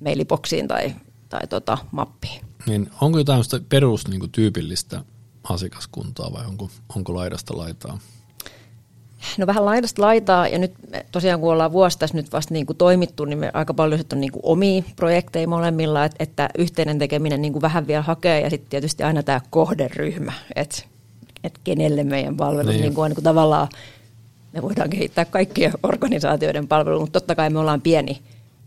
[0.00, 0.94] mailiboksiin tai,
[1.28, 2.44] tai tota, mappiin.
[2.66, 5.04] Niin onko jotain perus niin tyypillistä
[5.42, 7.98] asiakaskuntaa vai onko, onko laidasta laitaa?
[9.38, 10.72] No vähän laidasta laitaa ja nyt
[11.12, 14.20] tosiaan kun ollaan vuosi tässä nyt vasta niin kuin toimittu, niin me aika paljon on
[14.20, 18.50] niin kuin omia projekteja molemmilla, että, että yhteinen tekeminen niin kuin vähän vielä hakee ja
[18.50, 20.82] sitten tietysti aina tämä kohderyhmä, että,
[21.44, 22.82] että kenelle meidän palvelut niin.
[22.82, 23.68] Niin kuin on niin kuin tavallaan,
[24.52, 28.18] me voidaan kehittää kaikkien organisaatioiden palveluja, mutta totta kai me ollaan pieni,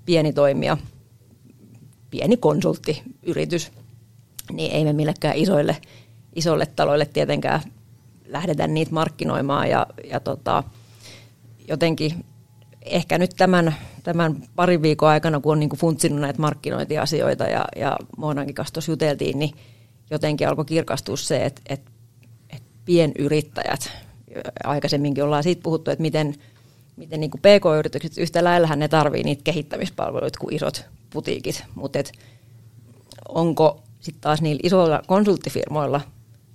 [0.06, 0.78] pieni toimija,
[2.12, 3.72] pieni konsulttiyritys,
[4.52, 5.78] niin ei me millekään isoille,
[6.36, 7.62] isoille taloille tietenkään
[8.26, 10.64] lähdetä niitä markkinoimaan ja, ja tota,
[11.68, 12.26] jotenkin
[12.86, 17.98] ehkä nyt tämän, tämän parin viikon aikana, kun on niin funtsinut näitä markkinointiasioita ja, ja
[18.18, 19.56] Moonankin kanssa tuossa juteltiin, niin
[20.10, 21.92] jotenkin alkoi kirkastua se, että, että,
[22.50, 23.92] että pienyrittäjät,
[24.64, 26.36] aikaisemminkin ollaan siitä puhuttu, että miten,
[26.98, 32.00] miten niin kuin PK-yritykset yhtä lailla ne tarvii niitä kehittämispalveluita kuin isot putiikit, mutta
[33.30, 36.02] onko sitten taas niillä isoilla konsulttifirmoilla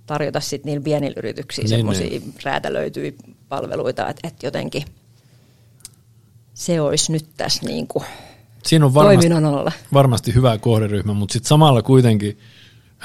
[0.07, 2.33] tarjota sitten niillä pienillä yrityksillä niin, semmoisia niin.
[2.43, 3.11] räätälöityjä
[3.49, 4.83] palveluita, että et jotenkin
[6.53, 8.05] se olisi nyt tässä niin kuin
[8.65, 9.29] Siinä on varmasti,
[9.93, 12.37] varmasti hyvä kohderyhmä, mutta sitten samalla kuitenkin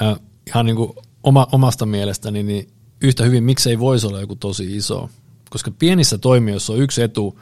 [0.02, 2.68] äh, ihan niin kuin oma, omasta mielestäni niin
[3.00, 5.10] yhtä hyvin miksei voisi olla joku tosi iso.
[5.50, 7.40] Koska pienissä toimijoissa on yksi etu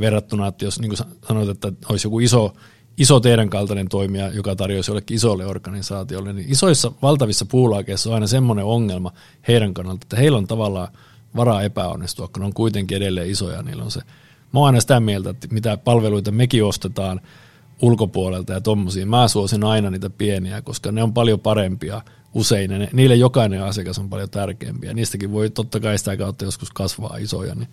[0.00, 2.54] verrattuna, että jos niin kuin sanoit, että olisi joku iso
[2.98, 8.26] iso teidän kaltainen toimija, joka tarjoaisi jollekin isolle organisaatiolle, niin isoissa valtavissa puulaakeissa on aina
[8.26, 9.12] semmoinen ongelma
[9.48, 10.88] heidän kannalta, että heillä on tavallaan
[11.36, 14.00] varaa epäonnistua, kun ne on kuitenkin edelleen isoja, niillä on se.
[14.52, 17.20] Mä oon aina sitä mieltä, että mitä palveluita mekin ostetaan
[17.82, 22.02] ulkopuolelta ja tommosia, mä suosin aina niitä pieniä, koska ne on paljon parempia
[22.34, 24.94] usein, ne, niille jokainen asiakas on paljon tärkeämpiä.
[24.94, 27.68] Niistäkin voi totta kai sitä kautta joskus kasvaa isoja, niin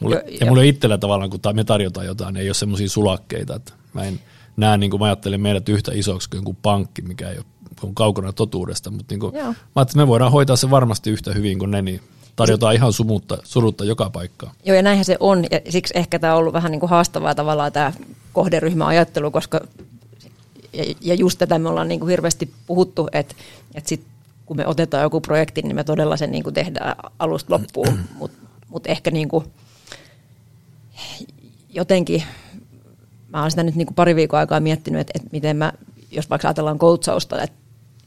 [0.00, 3.54] Mulle, jo, ja mulle itsellä tavallaan, kun me tarjotaan jotain, niin ei ole semmoisia sulakkeita,
[3.54, 4.20] että mä en,
[4.58, 7.44] näen, niin kuin mä ajattelen meidät yhtä isoksi kuin pankki, mikä ei ole,
[7.82, 9.34] on kaukana totuudesta, mutta niin kuin,
[9.76, 12.00] mä että me voidaan hoitaa se varmasti yhtä hyvin kuin ne, niin
[12.36, 14.52] tarjotaan ihan sumutta, surutta joka paikkaan.
[14.64, 17.34] Joo, ja näinhän se on, ja siksi ehkä tämä on ollut vähän niin kuin haastavaa
[17.34, 17.92] tavallaan tämä
[18.32, 19.60] kohderyhmäajattelu, koska
[20.72, 23.34] ja, ja just tätä me ollaan niin kuin hirveästi puhuttu, että,
[23.74, 24.02] että sit,
[24.46, 28.38] kun me otetaan joku projekti, niin me todella sen niin kuin tehdään alusta loppuun, mutta
[28.68, 29.44] mut ehkä niin kuin
[31.70, 32.22] jotenkin
[33.28, 35.72] mä olen sitä nyt niin kuin pari viikkoa aikaa miettinyt, että, että miten mä,
[36.10, 37.52] jos vaikka ajatellaan coachausta et,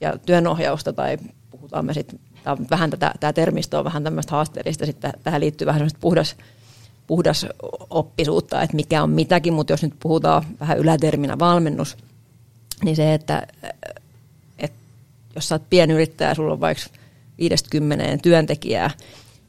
[0.01, 1.17] ja työnohjausta tai
[1.51, 5.65] puhutaan me sitten, tämä vähän tätä, tämä termistö on vähän tämmöistä haasteellista, sitten tähän liittyy
[5.65, 6.35] vähän semmoista puhdas,
[7.07, 7.45] puhdas
[7.89, 11.97] oppisuutta, että mikä on mitäkin, mutta jos nyt puhutaan vähän yläterminä valmennus,
[12.83, 13.47] niin se, että,
[14.59, 14.77] että
[15.35, 16.83] jos sä oot pienyrittäjä, sulla on vaikka
[17.37, 18.89] 50 työntekijää,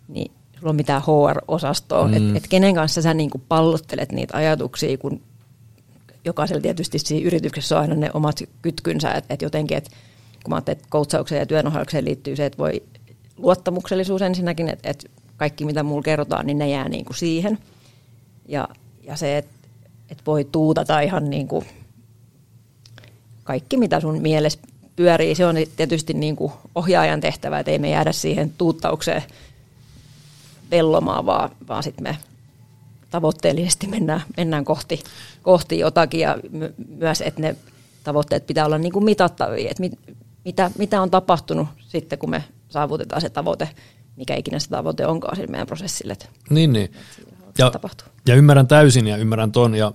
[0.08, 2.14] niin sulla on mitään HR-osastoa, mm.
[2.14, 5.20] että et kenen kanssa sä niinku pallottelet niitä ajatuksia, kun
[6.24, 9.90] jokaisella tietysti siinä yrityksessä on aina ne omat kytkynsä, että et jotenkin, että
[10.44, 12.82] kun mä ajattelin, että coachaukseen ja työnohjaukseen liittyy se, että voi
[13.36, 17.58] luottamuksellisuus ensinnäkin, että, että kaikki mitä mulla kerrotaan, niin ne jää niin kuin siihen.
[18.48, 18.68] Ja,
[19.02, 19.68] ja se, että,
[20.10, 21.64] että voi tuutata ihan niin kuin
[23.44, 24.58] kaikki, mitä sun mielessä
[24.96, 29.22] pyörii, se on tietysti niin kuin ohjaajan tehtävä, että ei me jäädä siihen tuuttaukseen
[30.70, 32.16] vellomaan, vaan, vaan sitten me
[33.12, 35.02] tavoitteellisesti mennään, mennään kohti,
[35.42, 37.56] kohti jotakin ja my, myös, että ne
[38.04, 39.92] tavoitteet pitää olla niin kuin mitattavia, että mit,
[40.44, 43.68] mitä, mitä on tapahtunut sitten, kun me saavutetaan se tavoite,
[44.16, 46.16] mikä ikinä se tavoite onkaan sille meidän prosessille.
[46.50, 46.92] Niin, niin.
[47.58, 47.72] Ja,
[48.26, 49.92] ja ymmärrän täysin ja ymmärrän ton ja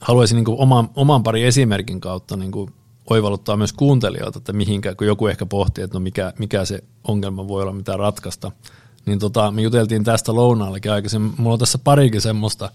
[0.00, 2.70] haluaisin niin kuin oman, oman pari esimerkin kautta niin kuin
[3.10, 7.48] oivalluttaa myös kuuntelijoilta, että mihinkä, kun joku ehkä pohtii, että no mikä, mikä se ongelma
[7.48, 8.52] voi olla, mitä ratkaista–
[9.06, 11.34] niin tota, me juteltiin tästä lounaallakin aikaisemmin.
[11.36, 12.70] Mulla on tässä parikin semmoista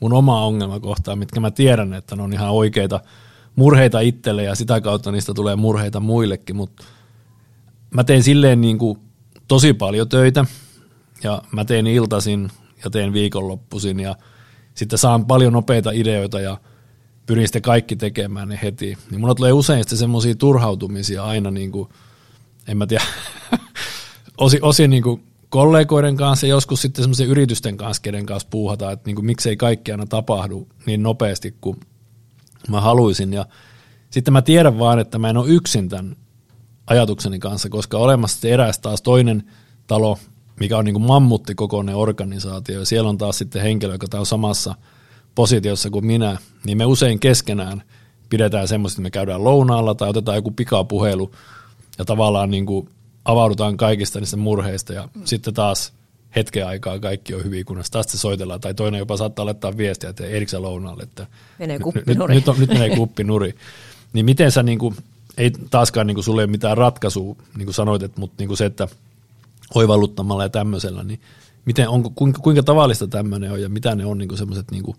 [0.00, 3.00] mun omaa ongelmakohtaa, mitkä mä tiedän, että ne on ihan oikeita
[3.56, 6.84] murheita itselle ja sitä kautta niistä tulee murheita muillekin, mutta
[7.90, 8.98] mä teen silleen niin kuin
[9.48, 10.44] tosi paljon töitä
[11.22, 12.50] ja mä teen iltasin
[12.84, 14.16] ja teen viikonloppuisin ja
[14.74, 16.56] sitten saan paljon nopeita ideoita ja
[17.26, 18.98] pyrin sitten kaikki tekemään ne heti.
[19.10, 21.88] Niin mulla tulee usein sitten semmoisia turhautumisia aina niin kuin,
[22.68, 23.04] en mä tiedä,
[24.38, 29.08] osin, osin niin kuin kollegoiden kanssa joskus sitten semmoisen yritysten kanssa, kenen kanssa puuhataan, että
[29.08, 31.80] niin kuin, miksei kaikki aina tapahdu niin nopeasti kuin
[32.68, 33.32] mä haluaisin.
[33.32, 33.46] Ja
[34.10, 36.16] sitten mä tiedän vaan, että mä en ole yksin tämän
[36.86, 39.42] ajatukseni kanssa, koska olemassa eräs taas toinen
[39.86, 40.18] talo,
[40.60, 44.26] mikä on niin kuin mammutti kokoinen organisaatio, ja siellä on taas sitten henkilö, joka on
[44.26, 44.74] samassa
[45.34, 47.82] positiossa kuin minä, niin me usein keskenään
[48.28, 51.30] pidetään semmoista, että me käydään lounaalla tai otetaan joku pikapuhelu,
[51.98, 52.88] ja tavallaan niin kuin
[53.24, 55.22] avaudutaan kaikista niistä murheista, ja mm.
[55.24, 55.92] sitten taas
[56.36, 60.10] hetken aikaa kaikki on hyvin, kunnes taas se soitellaan, tai toinen jopa saattaa laittaa viestiä,
[60.10, 61.26] että eriksä lounaalle, että
[61.58, 63.54] menee nyt, nyt, nyt, on, nyt menee kuppi nuri.
[64.12, 64.96] Niin miten sä, niin kuin,
[65.36, 68.58] ei taaskaan niin kuin sulle ei mitään ratkaisua, niin kuin sanoit, että, mutta niin kuin
[68.58, 68.88] se, että
[69.74, 71.20] oivalluttamalla ja tämmöisellä, niin
[71.64, 74.96] miten, onko, kuinka, kuinka tavallista tämmöinen on ja mitä ne on niin semmoiset niin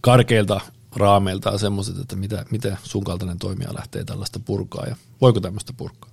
[0.00, 0.60] karkeilta
[0.96, 6.10] raameiltaan semmoiset, että mitä, miten sun kaltainen toimija lähtee tällaista purkaa ja voiko tämmöistä purkaa?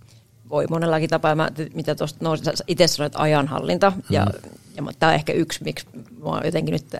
[0.49, 2.31] Voi monellakin tapaa, mä, mitä tuosta no,
[2.67, 4.49] itse sanoit ajanhallinta ja, mm.
[4.75, 5.87] ja tämä on ehkä yksi, miksi
[6.23, 6.95] mua jotenkin nyt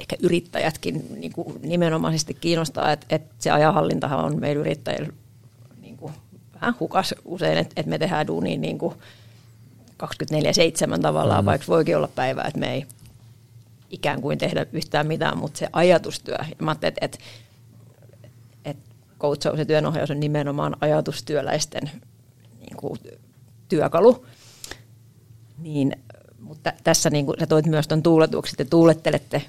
[0.00, 5.12] ehkä yrittäjätkin niin kuin nimenomaisesti kiinnostaa, että, että se ajanhallintahan on meillä yrittäjillä
[5.80, 6.12] niin kuin
[6.54, 8.94] vähän hukas usein, että, että me tehdään duunia niin kuin
[10.96, 11.46] 24-7 tavallaan, mm.
[11.46, 12.86] vaikka voikin olla päivä, että me ei
[13.90, 17.18] ikään kuin tehdä yhtään mitään, mutta se ajatustyö, ja mä ajattelin, että, että,
[18.64, 18.82] että
[19.18, 21.90] coachaus ja työnohjaus on nimenomaan ajatustyöläisten
[22.60, 23.00] niin kuin,
[23.68, 24.26] työkalu,
[25.58, 25.96] niin,
[26.40, 29.42] mutta tässä niin kuin, sä toit myös tuon tuuletuksen, että tuulettelette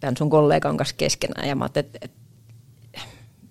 [0.00, 2.16] tämän sun kollegan kanssa keskenään, ja mä että, että,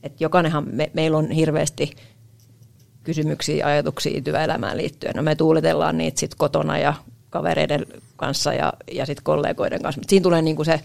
[0.03, 1.91] että jokainenhan, me, meillä on hirveästi–
[3.03, 5.15] kysymyksiä, ajatuksia työelämään liittyen.
[5.15, 6.93] No me tuuletellaan niitä sitten kotona ja
[7.29, 9.99] kavereiden kanssa ja, ja sitten kollegoiden kanssa.
[9.99, 10.81] Mutta siinä tulee niinku se,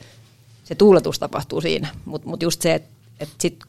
[0.64, 1.88] se tuuletus tapahtuu siinä.
[2.04, 2.90] Mutta mut just se, että
[3.20, 3.68] et sitten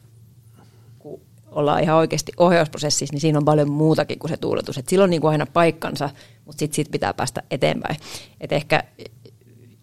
[1.50, 4.78] ollaan ihan oikeasti ohjausprosessissa, niin siinä on paljon muutakin kuin se tuuletus.
[4.78, 6.10] Et sillä on niinku aina paikkansa,
[6.44, 7.96] mutta sitten sit pitää päästä eteenpäin.
[8.40, 8.84] Et ehkä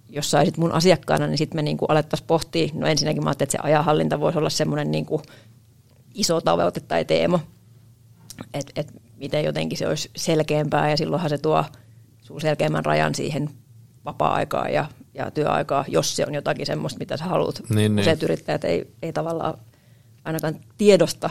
[0.09, 3.57] jos saisit mun asiakkaana, niin sitten me niinku alettaisiin pohtia, no ensinnäkin mä ajattelin, että
[3.57, 5.21] se ajanhallinta voisi olla semmoinen niinku
[6.13, 7.39] iso tavoite tai teema,
[8.53, 11.65] että et miten jotenkin se olisi selkeämpää ja silloinhan se tuo
[12.21, 13.49] sun selkeämmän rajan siihen
[14.05, 17.61] vapaa-aikaan ja, ja työaikaa, jos se on jotakin semmoista, mitä sä haluat.
[17.69, 18.25] Niin, Useat niin.
[18.25, 19.57] yrittäjät ei, ei tavallaan
[20.25, 21.29] ainakaan tiedosta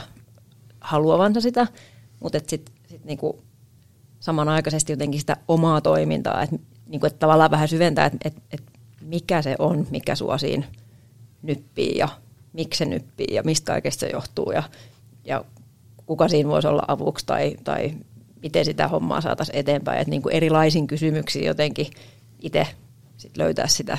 [0.81, 1.67] haluavansa sitä,
[2.21, 3.39] mutta sitten sit niinku
[4.21, 8.63] samanaikaisesti jotenkin sitä omaa toimintaa, että niinku, et tavallaan vähän syventää, että et, et
[9.01, 10.67] mikä se on, mikä sua siinä
[11.43, 12.09] nyppii ja
[12.53, 14.63] miksi se nyppii ja mistä kaikesta se johtuu ja,
[15.25, 15.45] ja
[16.07, 17.95] kuka siinä voisi olla avuksi tai, tai
[18.43, 20.01] miten sitä hommaa saataisiin eteenpäin.
[20.01, 21.87] Että niin kuin erilaisin kysymyksiin jotenkin
[22.41, 22.67] itse
[23.17, 23.99] sit löytää sitä,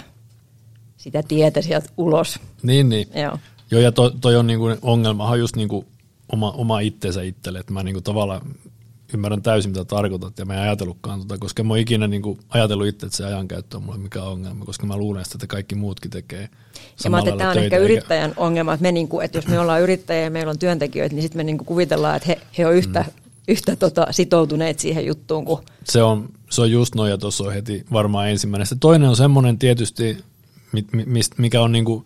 [0.98, 2.40] sitä tietä sieltä ulos.
[2.64, 3.08] Niin, niin.
[3.16, 3.40] Joo.
[3.72, 5.86] Joo, ja toi, toi on niin kuin ongelmahan just niin kuin
[6.30, 8.42] oma, oma itsensä itselle, että mä niin kuin tavallaan
[9.14, 12.40] ymmärrän täysin, mitä tarkoitat, ja mä en ajatellutkaan tota, koska mä oon ikinä niin kuin
[12.50, 15.76] ajatellut itse, että se ajankäyttö on mulle mikä on ongelma, koska mä luulen että kaikki
[15.76, 16.50] muutkin tekee
[17.04, 18.42] Ja mä että tämä on ehkä yrittäjän eikä...
[18.42, 21.22] ongelma, että, me niin kuin, että jos me ollaan yrittäjiä ja meillä on työntekijöitä, niin
[21.22, 23.32] sitten me niin kuin kuvitellaan, että he, he on yhtä, mm.
[23.48, 25.62] yhtä tota, sitoutuneet siihen juttuun kuin...
[25.84, 28.68] Se on, se on just noin, ja tuossa on heti varmaan ensimmäinen.
[28.68, 30.18] Se toinen on semmoinen tietysti,
[31.38, 32.06] mikä on niin kuin,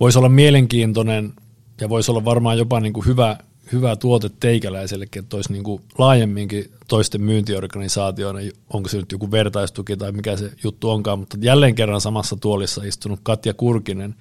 [0.00, 1.32] voisi olla mielenkiintoinen
[1.80, 3.36] ja voisi olla varmaan jopa niin kuin hyvä
[3.72, 8.40] hyvä tuote teikäläisellekin, että olisi niin kuin laajemminkin toisten myyntiorganisaatioina,
[8.72, 12.84] onko se nyt joku vertaistuki tai mikä se juttu onkaan, mutta jälleen kerran samassa tuolissa
[12.84, 14.14] istunut Katja Kurkinen,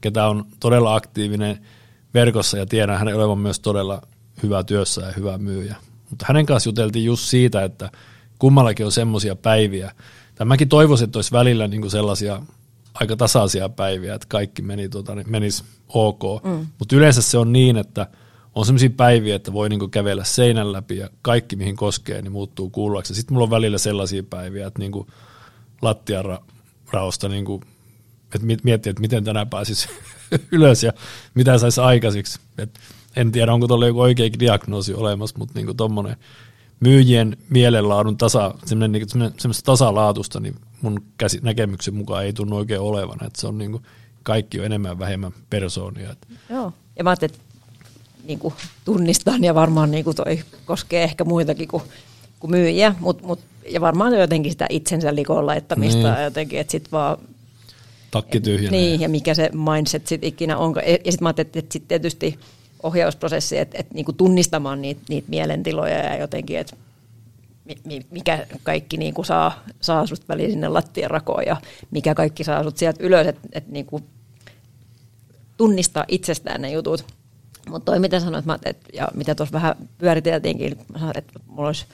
[0.00, 1.58] ketä on todella aktiivinen
[2.14, 4.02] verkossa ja tiedän hänen olevan myös todella
[4.42, 5.76] hyvä työssä ja hyvä myyjä.
[6.10, 7.90] Mutta hänen kanssa juteltiin just siitä, että
[8.38, 9.92] kummallakin on semmoisia päiviä,
[10.34, 12.42] tai mäkin toivoisin, että olisi välillä niin kuin sellaisia
[12.94, 16.66] aika tasaisia päiviä, että kaikki meni, tuota, niin menisi ok, mm.
[16.78, 18.06] mutta yleensä se on niin, että–
[18.54, 22.70] on sellaisia päiviä, että voi niinku kävellä seinän läpi ja kaikki mihin koskee, niin muuttuu
[22.70, 23.14] kuuluvaksi.
[23.14, 25.06] Sitten mulla on välillä sellaisia päiviä, että niinku
[25.82, 26.42] lattian ra-
[26.92, 27.62] raosta niinku,
[28.34, 29.88] että miettii, että miten tänään pääsisi
[30.52, 30.92] ylös ja
[31.34, 32.40] mitä saisi aikaisiksi.
[32.58, 32.80] Et
[33.16, 36.16] en tiedä, onko tuolla joku oikeakin diagnoosi olemassa, mutta niinku tuommoinen
[36.80, 42.80] myyjien mielenlaadun tasa, semmoinen, niinku, semmoista tasalaatusta, niin mun käsi, näkemyksen mukaan ei tunnu oikein
[42.80, 43.26] olevan.
[43.26, 43.82] Että se on niinku,
[44.22, 46.16] kaikki on enemmän vähemmän persoonia.
[46.50, 47.44] Joo, ja mä ajattelin, että
[48.24, 51.82] niin kuin tunnistan ja varmaan niin kuin toi koskee ehkä muitakin kuin,
[52.40, 56.24] kuin myyjiä, mut, mut, ja varmaan jotenkin sitä itsensä likoon laittamista niin.
[56.24, 57.18] jotenkin, että sitten vaan
[58.14, 58.70] Takki tyhjänä.
[58.70, 60.80] Niin, ja mikä se mindset sitten ikinä onko.
[60.80, 62.38] Ja sitten mä ajattelin, että sitten tietysti
[62.82, 66.76] ohjausprosessi, että, että niin kuin tunnistamaan niitä, niitä mielentiloja ja jotenkin, että
[68.10, 71.56] mikä kaikki niin kuin saa, saa sut väliin sinne lattian rakoon ja
[71.90, 73.86] mikä kaikki saa sut sieltä ylös, että, että niin
[75.56, 77.04] tunnistaa itsestään ne jutut.
[77.68, 81.86] Mutta toi mitä sanoit, mä, et, ja mitä tuossa vähän pyöriteltiinkin, sanoin, että mulla olisi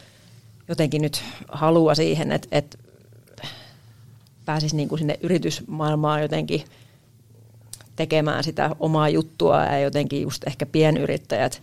[0.69, 2.79] jotenkin nyt halua siihen, että, että
[4.45, 6.65] pääsisi niin kuin sinne yritysmaailmaan jotenkin
[7.97, 11.61] tekemään sitä omaa juttua ja jotenkin just ehkä pienyrittäjät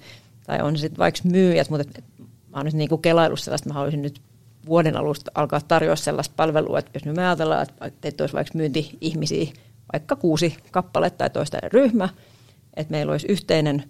[0.47, 3.69] tai on sitten vaikka myyjät, mutta et, et, mä oon nyt niin kuin kelailu sellaista,
[3.69, 4.21] mä haluaisin nyt
[4.65, 9.51] vuoden alusta alkaa tarjoa sellaista palvelua, että jos me ajatellaan, että teitä olisi vaikka myynti-ihmisiä,
[9.93, 12.09] vaikka kuusi kappaletta tai toista ryhmä,
[12.73, 13.83] että meillä olisi yhteinen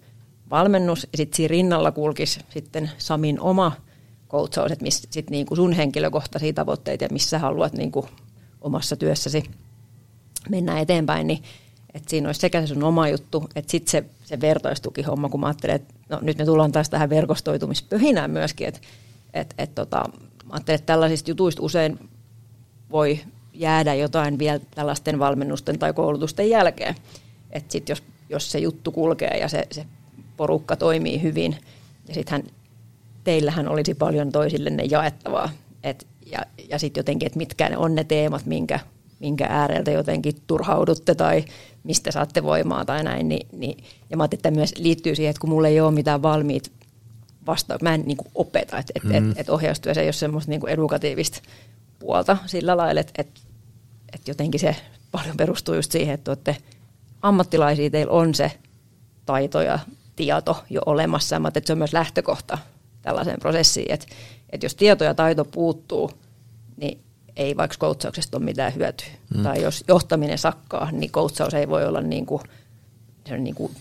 [0.50, 3.72] valmennus ja sitten siinä rinnalla kulkisi sitten Samin oma
[4.28, 8.08] coachaus, että missä sitten niinku sun henkilökohtaisia tavoitteita ja missä haluat niinku
[8.60, 9.42] omassa työssäsi
[10.48, 11.42] mennä eteenpäin, niin
[11.94, 15.46] että siinä olisi sekä se sun oma juttu, että sitten se, se vertaistukihomma, kun mä
[15.46, 18.80] ajattelen, että no, nyt me tullaan taas tähän verkostoitumispöhinään myöskin, että
[19.34, 20.04] et, et, tota,
[20.50, 21.98] ajattelen, että tällaisista jutuista usein
[22.90, 23.20] voi
[23.54, 26.94] jäädä jotain vielä tällaisten valmennusten tai koulutusten jälkeen.
[27.50, 29.86] Että sitten jos, jos se juttu kulkee ja se, se
[30.36, 31.56] porukka toimii hyvin,
[32.08, 32.42] ja sittenhän
[33.24, 35.50] teillähän olisi paljon toisillenne jaettavaa.
[35.82, 38.80] Et, ja ja sitten jotenkin, että mitkä ne on ne teemat, minkä,
[39.20, 41.44] minkä ääreltä jotenkin turhaudutte tai
[41.84, 43.28] mistä saatte voimaa tai näin.
[43.28, 46.72] Niin, niin, ja mä että myös liittyy siihen, että kun mulla ei ole mitään valmiit
[47.46, 49.30] vasta, mä en niin kuin opeta, että et, mm.
[49.30, 51.40] et, et ohjaustyössä ei ole semmoista niin kuin edukatiivista
[51.98, 53.28] puolta sillä lailla, että et,
[54.12, 54.76] et jotenkin se
[55.12, 56.56] paljon perustuu just siihen, että olette
[57.22, 58.52] ammattilaisia, teillä on se
[59.26, 59.78] taito ja
[60.16, 61.38] tieto jo olemassa.
[61.38, 62.58] Mä että se on myös lähtökohta
[63.02, 64.06] tällaiseen prosessiin, että,
[64.50, 66.10] että jos tieto ja taito puuttuu,
[66.76, 67.00] niin
[67.38, 69.06] ei vaikka coachauksesta ole mitään hyötyä.
[69.34, 69.42] Mm.
[69.42, 72.42] Tai jos johtaminen sakkaa, niin coachaus ei voi olla niin kuin,
[73.26, 73.72] se on niin kuin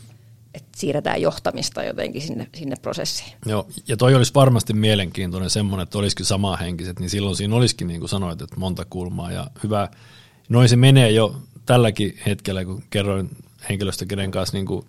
[0.54, 3.34] että siirretään johtamista jotenkin sinne, sinne prosessiin.
[3.46, 6.26] Joo, ja toi olisi varmasti mielenkiintoinen semmoinen, että olisikin
[6.60, 9.89] henkiset, niin silloin siinä olisikin niin kuin sanoit, että monta kulmaa ja hyvä.
[10.50, 13.30] Noin se menee jo tälläkin hetkellä, kun kerroin
[13.70, 14.86] henkilöstä, kenen kanssa niin kuin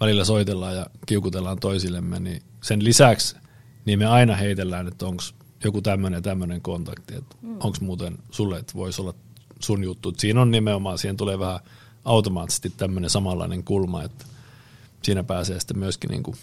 [0.00, 3.36] välillä soitellaan ja kiukutellaan toisillemme, niin sen lisäksi
[3.84, 5.22] niin me aina heitellään, että onko
[5.66, 7.52] joku tämmöinen tämmöinen kontakti, että mm.
[7.52, 9.14] onko muuten sulle, että voisi olla
[9.60, 10.08] sun juttu.
[10.08, 11.60] Et siinä on nimenomaan, siihen tulee vähän
[12.04, 14.24] automaattisesti tämmöinen samanlainen kulma, että
[15.02, 16.36] siinä pääsee sitten myöskin niin kuin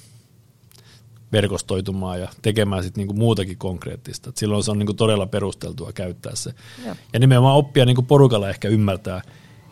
[1.31, 4.29] verkostoitumaan ja tekemään sitten niin muutakin konkreettista.
[4.29, 6.53] Et silloin se on niin kuin todella perusteltua käyttää se.
[6.85, 9.21] Ja, ja nimenomaan oppia niin kuin porukalla ehkä ymmärtää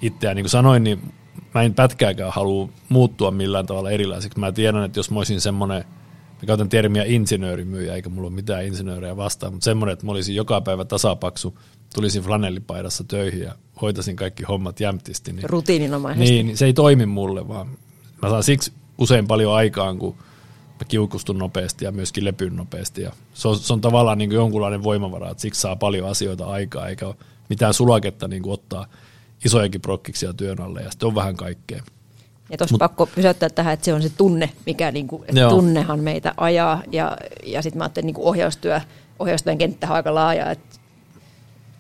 [0.02, 0.36] itseään.
[0.36, 1.14] Niin kuin sanoin, niin
[1.54, 4.40] mä en pätkääkään halua muuttua millään tavalla erilaiseksi.
[4.40, 5.86] Mä tiedän, että jos mä olisin semmoinen,
[6.42, 10.36] mä käytän termiä insinöörimyyjä, eikä mulla ole mitään insinöörejä vastaan, mutta semmoinen, että mä olisin
[10.36, 11.60] joka päivä tasapaksu,
[11.96, 15.34] tulisin flanellipaidassa töihin ja hoitasin kaikki hommat jämptisti.
[15.34, 16.44] Niin, Rutiininomaisesti.
[16.44, 17.68] Niin, se ei toimi mulle, vaan
[18.22, 20.16] mä saan siksi usein paljon aikaan, kun
[20.82, 23.02] mä kiukustun nopeasti ja myöskin lepyn nopeasti.
[23.02, 26.46] Ja se, on, se on tavallaan niin kuin jonkunlainen voimavara, että siksi saa paljon asioita
[26.46, 27.16] aikaa, eikä ole
[27.50, 28.88] mitään sulaketta niin kuin ottaa
[29.46, 31.84] isojakin prokkiksia työn alle, ja sitten on vähän kaikkea.
[32.52, 36.00] Ja tuossa pakko pysäyttää tähän, että se on se tunne, mikä niin kuin, että tunnehan
[36.00, 38.82] meitä ajaa, ja, ja sitten mä ajattelin niin kuin ohjaustyö,
[39.20, 40.80] ohjaustyön kenttä on aika laaja, että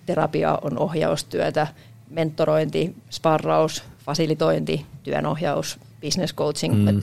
[0.05, 1.67] terapia on ohjaustyötä,
[2.09, 6.75] mentorointi, sparraus, fasilitointi, työnohjaus, business coaching.
[6.75, 7.01] Mm.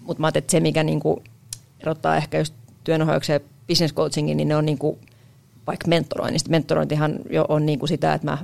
[0.00, 1.22] Mutta mä että se, mikä niinku
[1.80, 4.98] erottaa ehkä just työnohjauksen ja business coachingin, niin ne on niinku,
[5.66, 6.50] vaikka mentoroinnista.
[6.50, 8.38] Mentorointihan jo on niinku sitä, että mä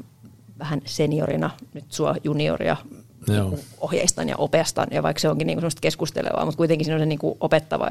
[0.59, 2.77] vähän seniorina nyt sua junioria
[3.27, 7.01] niinku ohjeistan ja opestan, ja vaikka se onkin niinku semmoista keskustelevaa, mutta kuitenkin siinä on
[7.01, 7.89] se niinku opettava,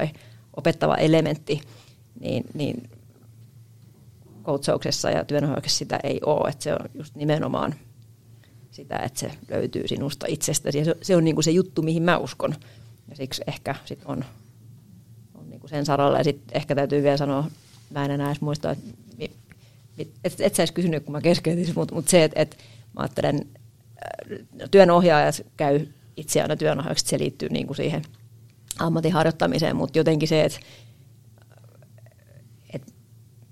[0.56, 1.60] opettava elementti,
[2.20, 2.90] niin, niin
[4.44, 7.74] coachauksessa ja työnohjauksessa sitä ei ole, että se on just nimenomaan–
[8.78, 10.78] sitä, että se löytyy sinusta itsestäsi.
[10.78, 12.54] Ja se, se on niin kuin se juttu, mihin mä uskon.
[13.08, 14.24] Ja siksi ehkä sit on,
[15.34, 16.18] on niin kuin sen saralla.
[16.18, 17.50] Ja sitten ehkä täytyy vielä sanoa,
[17.90, 18.84] mä en enää edes muista, että
[20.24, 22.58] et, et sä edes kysynyt, kun mä keskeytin, mutta mut se, että et,
[22.94, 23.46] mä ajattelen,
[24.70, 28.02] työnohjaajat käy itse aina työnohjaajaksi, se liittyy niin kuin siihen
[28.78, 30.60] ammatin harjoittamiseen, mutta jotenkin se, että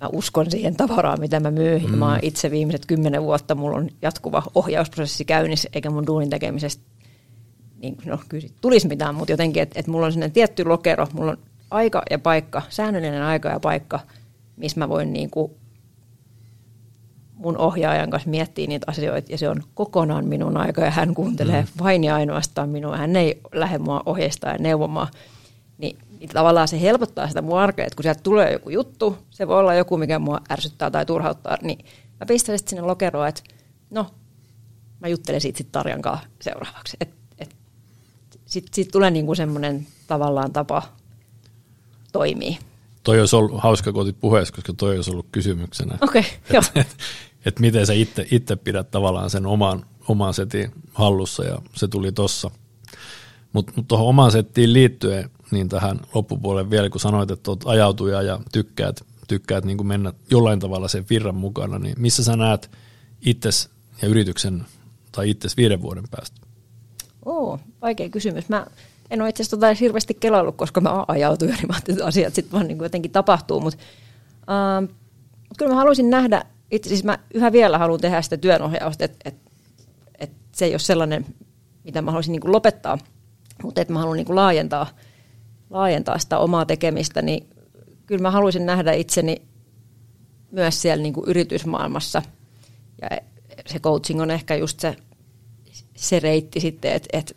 [0.00, 1.90] mä uskon siihen tavaraan, mitä mä myyn.
[1.90, 1.98] Mm.
[1.98, 6.84] Mä itse viimeiset kymmenen vuotta, mulla on jatkuva ohjausprosessi käynnissä, eikä mun duunin tekemisestä
[7.78, 11.30] niin, no, kyllä tulisi mitään, mutta jotenkin, että et mulla on sellainen tietty lokero, mulla
[11.30, 11.38] on
[11.70, 14.00] aika ja paikka, säännöllinen aika ja paikka,
[14.56, 15.52] missä mä voin niin kuin
[17.36, 21.62] mun ohjaajan kanssa miettiä niitä asioita, ja se on kokonaan minun aika, ja hän kuuntelee
[21.62, 21.68] mm.
[21.78, 22.96] vain ja ainoastaan minua.
[22.96, 25.08] Hän ei lähde mua ohjeistaa ja neuvomaan.
[25.78, 29.48] Niin niin tavallaan se helpottaa sitä mun arkea, että kun sieltä tulee joku juttu, se
[29.48, 31.84] voi olla joku, mikä mua ärsyttää tai turhauttaa, niin
[32.20, 33.42] mä pistän sitten sinne lokeroon, että
[33.90, 34.06] no,
[35.00, 36.96] mä juttelen siitä sitten Tarjan kanssa seuraavaksi.
[37.00, 37.56] Et, et,
[38.46, 40.82] sitten sit tulee niinku semmoinen tavallaan tapa
[42.12, 42.58] toimii.
[43.06, 45.98] Toi olisi ollut hauska, kun otit puheessa, koska toi olisi ollut kysymyksenä.
[46.00, 46.62] Okei, okay, joo.
[46.80, 46.96] Et,
[47.44, 52.12] et miten sä itse, itse pidät tavallaan sen oman, oman setin hallussa ja se tuli
[52.12, 52.50] tossa.
[53.52, 58.22] Mutta mut tuohon omaan settiin liittyen, niin tähän loppupuolelle vielä, kun sanoit, että olet ajautuja
[58.22, 62.70] ja tykkäät, tykkäät niin kuin mennä jollain tavalla sen virran mukana, niin missä sä näet
[63.20, 63.70] itses
[64.02, 64.66] ja yrityksen
[65.12, 66.40] tai itses viiden vuoden päästä?
[67.24, 68.48] Oo, vaikea kysymys.
[68.48, 68.66] Mä
[69.10, 72.52] en ole itse asiassa tota hirveästi kelaillut, koska mä oon ajautunut ja niin asiat sitten
[72.52, 73.78] vaan niin jotenkin tapahtuu, mutta
[74.50, 74.84] ähm,
[75.48, 79.18] Mutta kyllä mä haluaisin nähdä, itse siis mä yhä vielä haluan tehdä sitä työnohjausta, että
[79.24, 79.36] et,
[80.18, 81.26] et se ei ole sellainen,
[81.84, 82.98] mitä mä haluaisin niin lopettaa,
[83.62, 84.86] mutta että mä haluan niin laajentaa,
[85.70, 87.46] laajentaa sitä omaa tekemistä, niin
[88.06, 89.42] kyllä mä haluaisin nähdä itseni
[90.50, 92.22] myös siellä niin yritysmaailmassa.
[93.02, 93.08] Ja
[93.66, 94.96] se coaching on ehkä just se,
[95.96, 97.34] se reitti sitten, että, että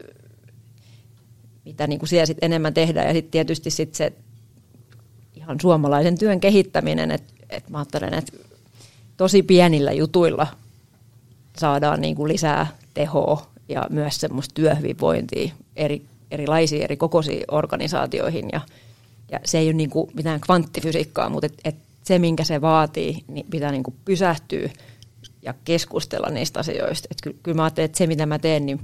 [1.70, 3.08] mitä niin kuin siellä sit enemmän tehdään.
[3.08, 4.14] Ja sitten tietysti sit se
[5.36, 8.32] ihan suomalaisen työn kehittäminen, että, että mä ajattelen, että
[9.18, 10.48] tosi pienillä jutuilla
[11.58, 16.02] saadaan niin kuin lisää tehoa ja myös semmoista työhyvinvointia eri,
[16.32, 18.50] erilaisiin eri kokoisiin organisaatioihin.
[18.54, 18.62] Ja,
[19.32, 23.24] ja se ei ole niin kuin mitään kvanttifysiikkaa, mutta et, et se, minkä se vaatii,
[23.28, 24.70] niin pitää niin kuin pysähtyä
[25.42, 27.08] ja keskustella niistä asioista.
[27.12, 28.80] Et kyllä, kyllä mä ajattelen, että se, mitä mä teen, niin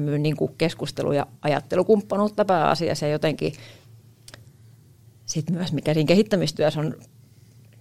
[0.00, 3.52] niin kuin keskustelu- ja ajattelukumppanuutta pääasiassa ja jotenkin
[5.26, 6.94] sitten myös, mikä siinä kehittämistyössä on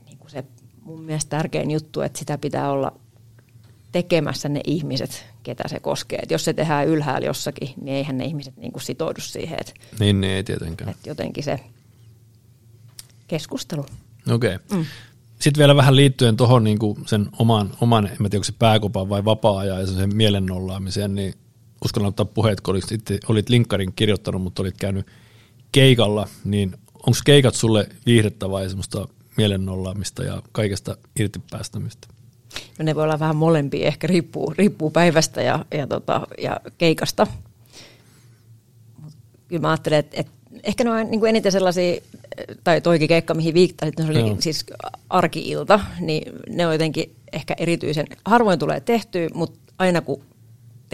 [0.06, 0.44] niin kuin se
[0.82, 3.00] mun mielestä tärkein juttu, että sitä pitää olla
[3.92, 6.20] tekemässä ne ihmiset, ketä se koskee.
[6.24, 9.58] Et jos se tehdään ylhäällä jossakin, niin eihän ne ihmiset niin kuin sitoudu siihen.
[9.62, 10.90] Et, niin, niin, ei tietenkään.
[10.90, 11.60] Et jotenkin se
[13.28, 13.86] keskustelu.
[14.32, 14.56] Okei.
[14.56, 14.78] Okay.
[14.78, 14.86] Mm.
[15.40, 19.26] Sitten vielä vähän liittyen tuohon niin sen oman, oman, en tiedä onko se pääkopan vai
[19.26, 21.34] vapaa-ajan ja sen mielennollaamiseen, niin
[21.86, 25.08] uskallan ottaa puheet, kun olit, itse, olit linkkarin kirjoittanut, mutta olit käynyt
[25.72, 29.08] keikalla, niin onko keikat sulle viihdettä vai semmoista
[29.38, 32.08] mielennollaamista ja kaikesta irti päästämistä?
[32.80, 37.28] No ne voi olla vähän molempia, ehkä riippuu, riippuu päivästä ja, ja, tota, ja keikasta.
[39.02, 39.14] Mut
[39.48, 40.32] kyllä mä ajattelen, että, että
[40.64, 42.02] ehkä ne on niin kuin eniten sellaisia,
[42.64, 44.38] tai toikin keikka, mihin viittasit, se oli Joo.
[44.40, 44.66] siis
[45.10, 50.22] arkiilta, niin ne on jotenkin ehkä erityisen, harvoin tulee tehtyä, mutta aina kun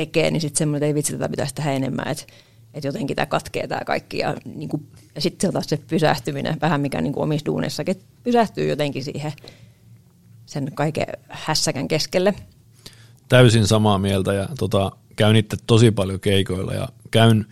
[0.05, 2.23] tekee, niin sitten semmoinen, että ei vitsi, tätä pitäisi tehdä enemmän, että,
[2.73, 4.17] että jotenkin tämä katkee tämä kaikki.
[4.17, 7.95] Ja, niin kuin, ja sitten se taas se pysähtyminen, vähän mikä niin kuin omissa duunissakin,
[8.23, 9.33] pysähtyy jotenkin siihen
[10.45, 12.33] sen kaiken hässäkän keskelle.
[13.29, 17.45] Täysin samaa mieltä ja tota, käyn itse tosi paljon keikoilla ja käyn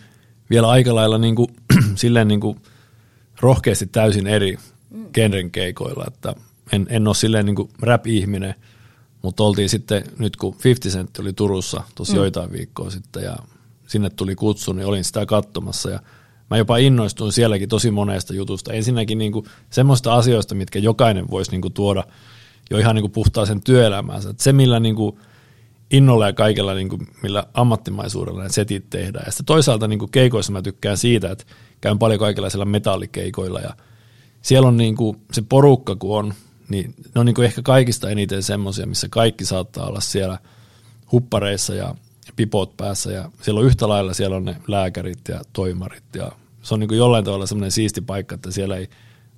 [0.50, 1.48] vielä aika lailla niin kuin,
[1.96, 2.58] silleen niin kuin
[3.42, 4.58] rohkeasti täysin eri
[4.90, 5.06] mm.
[5.14, 6.34] genren keikoilla, että
[6.72, 8.56] en, en ole silleen niin kuin rap-ihminen–
[9.22, 12.18] mutta oltiin sitten, nyt kun 50 Cent oli Turussa tosi mm.
[12.18, 13.36] joitain viikkoa sitten ja
[13.88, 16.00] sinne tuli kutsu, niin olin sitä katsomassa ja
[16.50, 18.74] mä jopa innoistuin sielläkin tosi monesta jutusta.
[18.74, 22.04] Ensinnäkin niin kuin semmoista asioista, mitkä jokainen voisi niin kuin tuoda
[22.70, 24.30] jo ihan niin kuin puhtaaseen työelämäänsä.
[24.30, 25.20] Et se, millä niin kuin
[25.92, 29.24] innolla ja kaikella, niin kuin, millä ammattimaisuudella ne setit tehdään.
[29.26, 31.46] Ja sitten toisaalta niin kuin keikoissa mä tykkään siitä, että
[31.82, 33.76] käyn paljon kaikenlaisilla metallikeikoilla ja
[34.42, 36.34] siellä on niin kuin se porukka, kun on
[36.70, 40.40] niin ne on niin kuin ehkä kaikista eniten semmoisia, missä kaikki saattaa olla siellä
[41.12, 41.96] huppareissa ja
[42.36, 46.74] pipot päässä ja siellä on yhtä lailla siellä on ne lääkärit ja toimarit ja se
[46.74, 48.90] on niin kuin jollain tavalla semmoinen siisti paikka, että siellä ei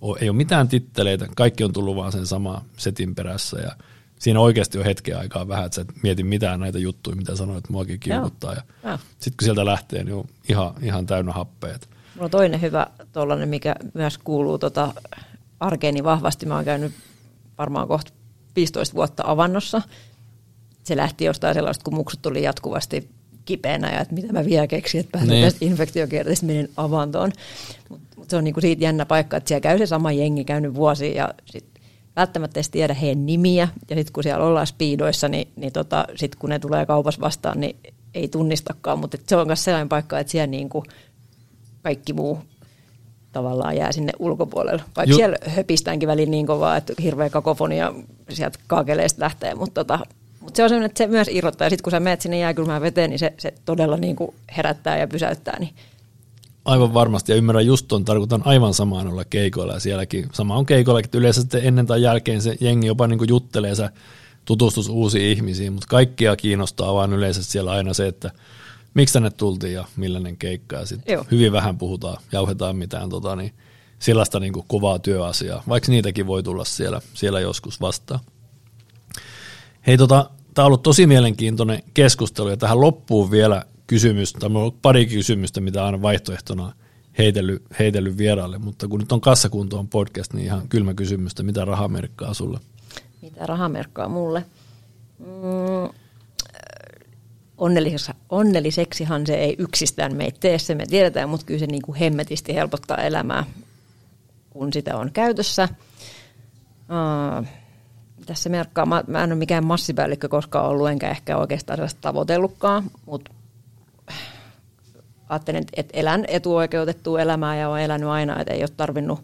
[0.02, 3.72] ole, ei ole mitään titteleitä, kaikki on tullut vaan sen sama setin perässä ja
[4.20, 7.58] siinä oikeasti on hetken aikaa vähän, että sä et mieti mitään näitä juttuja, mitä sanoit,
[7.58, 8.54] että muakin kiukuttaa.
[8.54, 8.62] Ja
[9.10, 11.90] sitten kun sieltä lähtee, niin on ihan, ihan täynnä happeet.
[12.16, 14.94] Mulla on toinen hyvä tuollainen, mikä myös kuuluu tota
[15.60, 16.46] arkeeni vahvasti.
[16.46, 16.92] Mä oon käynyt
[17.62, 18.14] varmaan kohta
[18.56, 19.82] 15 vuotta avannossa.
[20.84, 23.10] Se lähti jostain sellaista, kun muksut tuli jatkuvasti
[23.46, 25.44] kipeänä ja että mitä mä vielä keksin, että pääsen niin.
[25.44, 27.32] tästä infektiokierteestä menen avantoon.
[27.90, 30.74] Mutta mut se on niinku siitä jännä paikka, että siellä käy se sama jengi käynyt
[30.74, 31.66] vuosia ja sit
[32.16, 33.68] välttämättä edes tiedä heidän nimiä.
[33.90, 37.60] Ja sitten kun siellä ollaan speedoissa, niin, niin tota, sit kun ne tulee kaupassa vastaan,
[37.60, 37.78] niin
[38.14, 39.00] ei tunnistakaan.
[39.00, 40.84] Mutta se on myös sellainen paikka, että siellä niinku
[41.82, 42.40] kaikki muu
[43.32, 44.84] tavallaan jää sinne ulkopuolelle.
[44.96, 47.94] Vaikka Ju- siellä höpistäänkin väliin niin kovaa, että hirveä kakofonia
[48.30, 50.00] sieltä kaakeleista lähtee, mutta tota,
[50.42, 51.66] mutta se on sellainen, että se myös irrottaa.
[51.66, 54.98] Ja sitten kun sä menet sinne jääkylmään veteen, niin se, se todella niin kuin herättää
[54.98, 55.60] ja pysäyttää.
[55.60, 55.74] Niin.
[56.66, 60.66] Aivan varmasti, ja ymmärrän just tuon, tarkoitan aivan samaan olla keikoilla, ja sielläkin sama on
[60.66, 63.90] keikoilla, että yleensä sitten ennen tai jälkeen se jengi jopa niin kuin juttelee, sä
[64.46, 68.32] tutustus uusiin ihmisiin, mutta kaikkia kiinnostaa vaan yleensä siellä aina se, että
[68.94, 70.76] miksi tänne tultiin ja millainen keikka.
[70.76, 73.54] Ja sit hyvin vähän puhutaan, jauhetaan mitään tota, niin
[74.00, 78.20] sellaista niin kuin kovaa työasiaa, vaikka niitäkin voi tulla siellä, siellä joskus vastaan.
[79.88, 84.74] Hei, tota, tämä on ollut tosi mielenkiintoinen keskustelu ja tähän loppuu vielä kysymys, tai on
[84.82, 86.74] pari kysymystä, mitä aina vaihtoehtona
[87.18, 92.34] heitellyt, heitellyt vieraille, mutta kun nyt on kassakuntoon podcast, niin ihan kylmä kysymystä, mitä rahamerkkaa
[92.34, 92.60] sulle?
[93.22, 94.46] Mitä rahamerkkaa mulle?
[95.20, 95.94] Mm,
[98.30, 102.56] onnelliseksihan se ei yksistään meitä tee, se me tiedetään, mutta kyllä se niin kuin hemmetisti
[102.56, 103.44] helpottaa elämää,
[104.50, 105.70] kun sitä on käytössä.
[106.82, 107.48] Uh,
[108.26, 112.84] tässä merkkaa, mä, mä en ole mikään massipäällikkö koskaan ollut, enkä ehkä oikeastaan sellaista tavoitellutkaan,
[113.06, 113.32] mutta
[115.30, 119.22] ajattelen, että elän etuoikeutettua elämää ja olen elänyt aina, että ei ole tarvinnut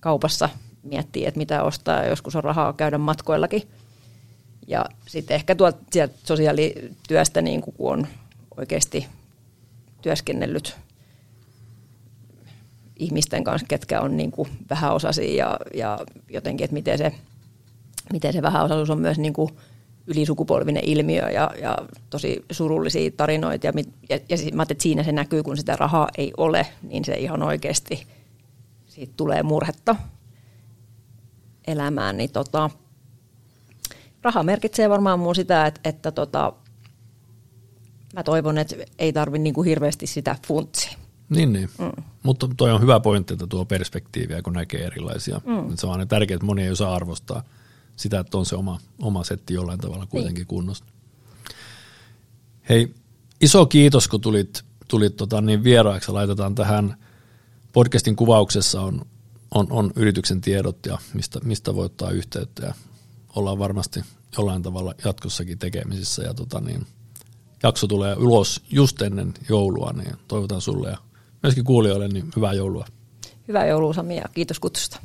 [0.00, 0.48] kaupassa
[0.82, 3.62] miettii, että mitä ostaa, joskus on rahaa käydä matkoillakin.
[4.66, 8.06] Ja sitten ehkä tuolta sieltä sosiaalityöstä, niin kun on
[8.56, 9.06] oikeasti
[10.02, 10.76] työskennellyt
[12.96, 15.98] ihmisten kanssa, ketkä on niin kuin vähäosaisia ja, ja
[16.28, 17.12] jotenkin, että miten se,
[18.12, 19.50] miten se vähäosaisuus on myös niin kuin
[20.06, 21.78] ylisukupolvinen ilmiö ja, ja
[22.10, 23.66] tosi surullisia tarinoita.
[23.66, 23.72] Ja,
[24.08, 27.42] ja, ja mä että siinä se näkyy, kun sitä rahaa ei ole, niin se ihan
[27.42, 28.06] oikeasti
[28.86, 29.96] siitä tulee murhetta
[31.66, 32.16] elämään.
[32.16, 32.70] Niin tota,
[34.22, 36.52] raha merkitsee varmaan mun sitä, että, että tota,
[38.14, 40.98] mä toivon, että ei tarvi niin kuin hirveästi sitä funtsia.
[41.28, 41.70] Niin, niin.
[41.78, 42.02] Mm.
[42.22, 45.40] mutta toi on hyvä pointti, että tuo perspektiiviä, kun näkee erilaisia.
[45.46, 45.76] Mm.
[45.76, 47.42] Se on tärkeää, että moni ei osaa arvostaa
[47.96, 50.46] sitä, että on se oma, oma setti jollain tavalla kuitenkin niin.
[50.46, 50.84] kunnossa.
[52.68, 52.94] Hei,
[53.40, 56.12] iso kiitos, kun tulit, tulit tota, niin vieraaksi.
[56.12, 56.96] Laitetaan tähän
[57.72, 59.04] podcastin kuvauksessa on,
[59.54, 62.74] on, on yrityksen tiedot ja mistä, mistä voi ottaa yhteyttä ja
[63.36, 64.00] ollaan varmasti
[64.38, 66.86] jollain tavalla jatkossakin tekemisissä ja tota, niin,
[67.62, 70.98] jakso tulee ulos just ennen joulua, niin toivotan sulle ja
[71.42, 72.86] myöskin kuulijoille niin hyvää joulua.
[73.48, 75.00] Hyvää joulua Sami ja kiitos kutsusta.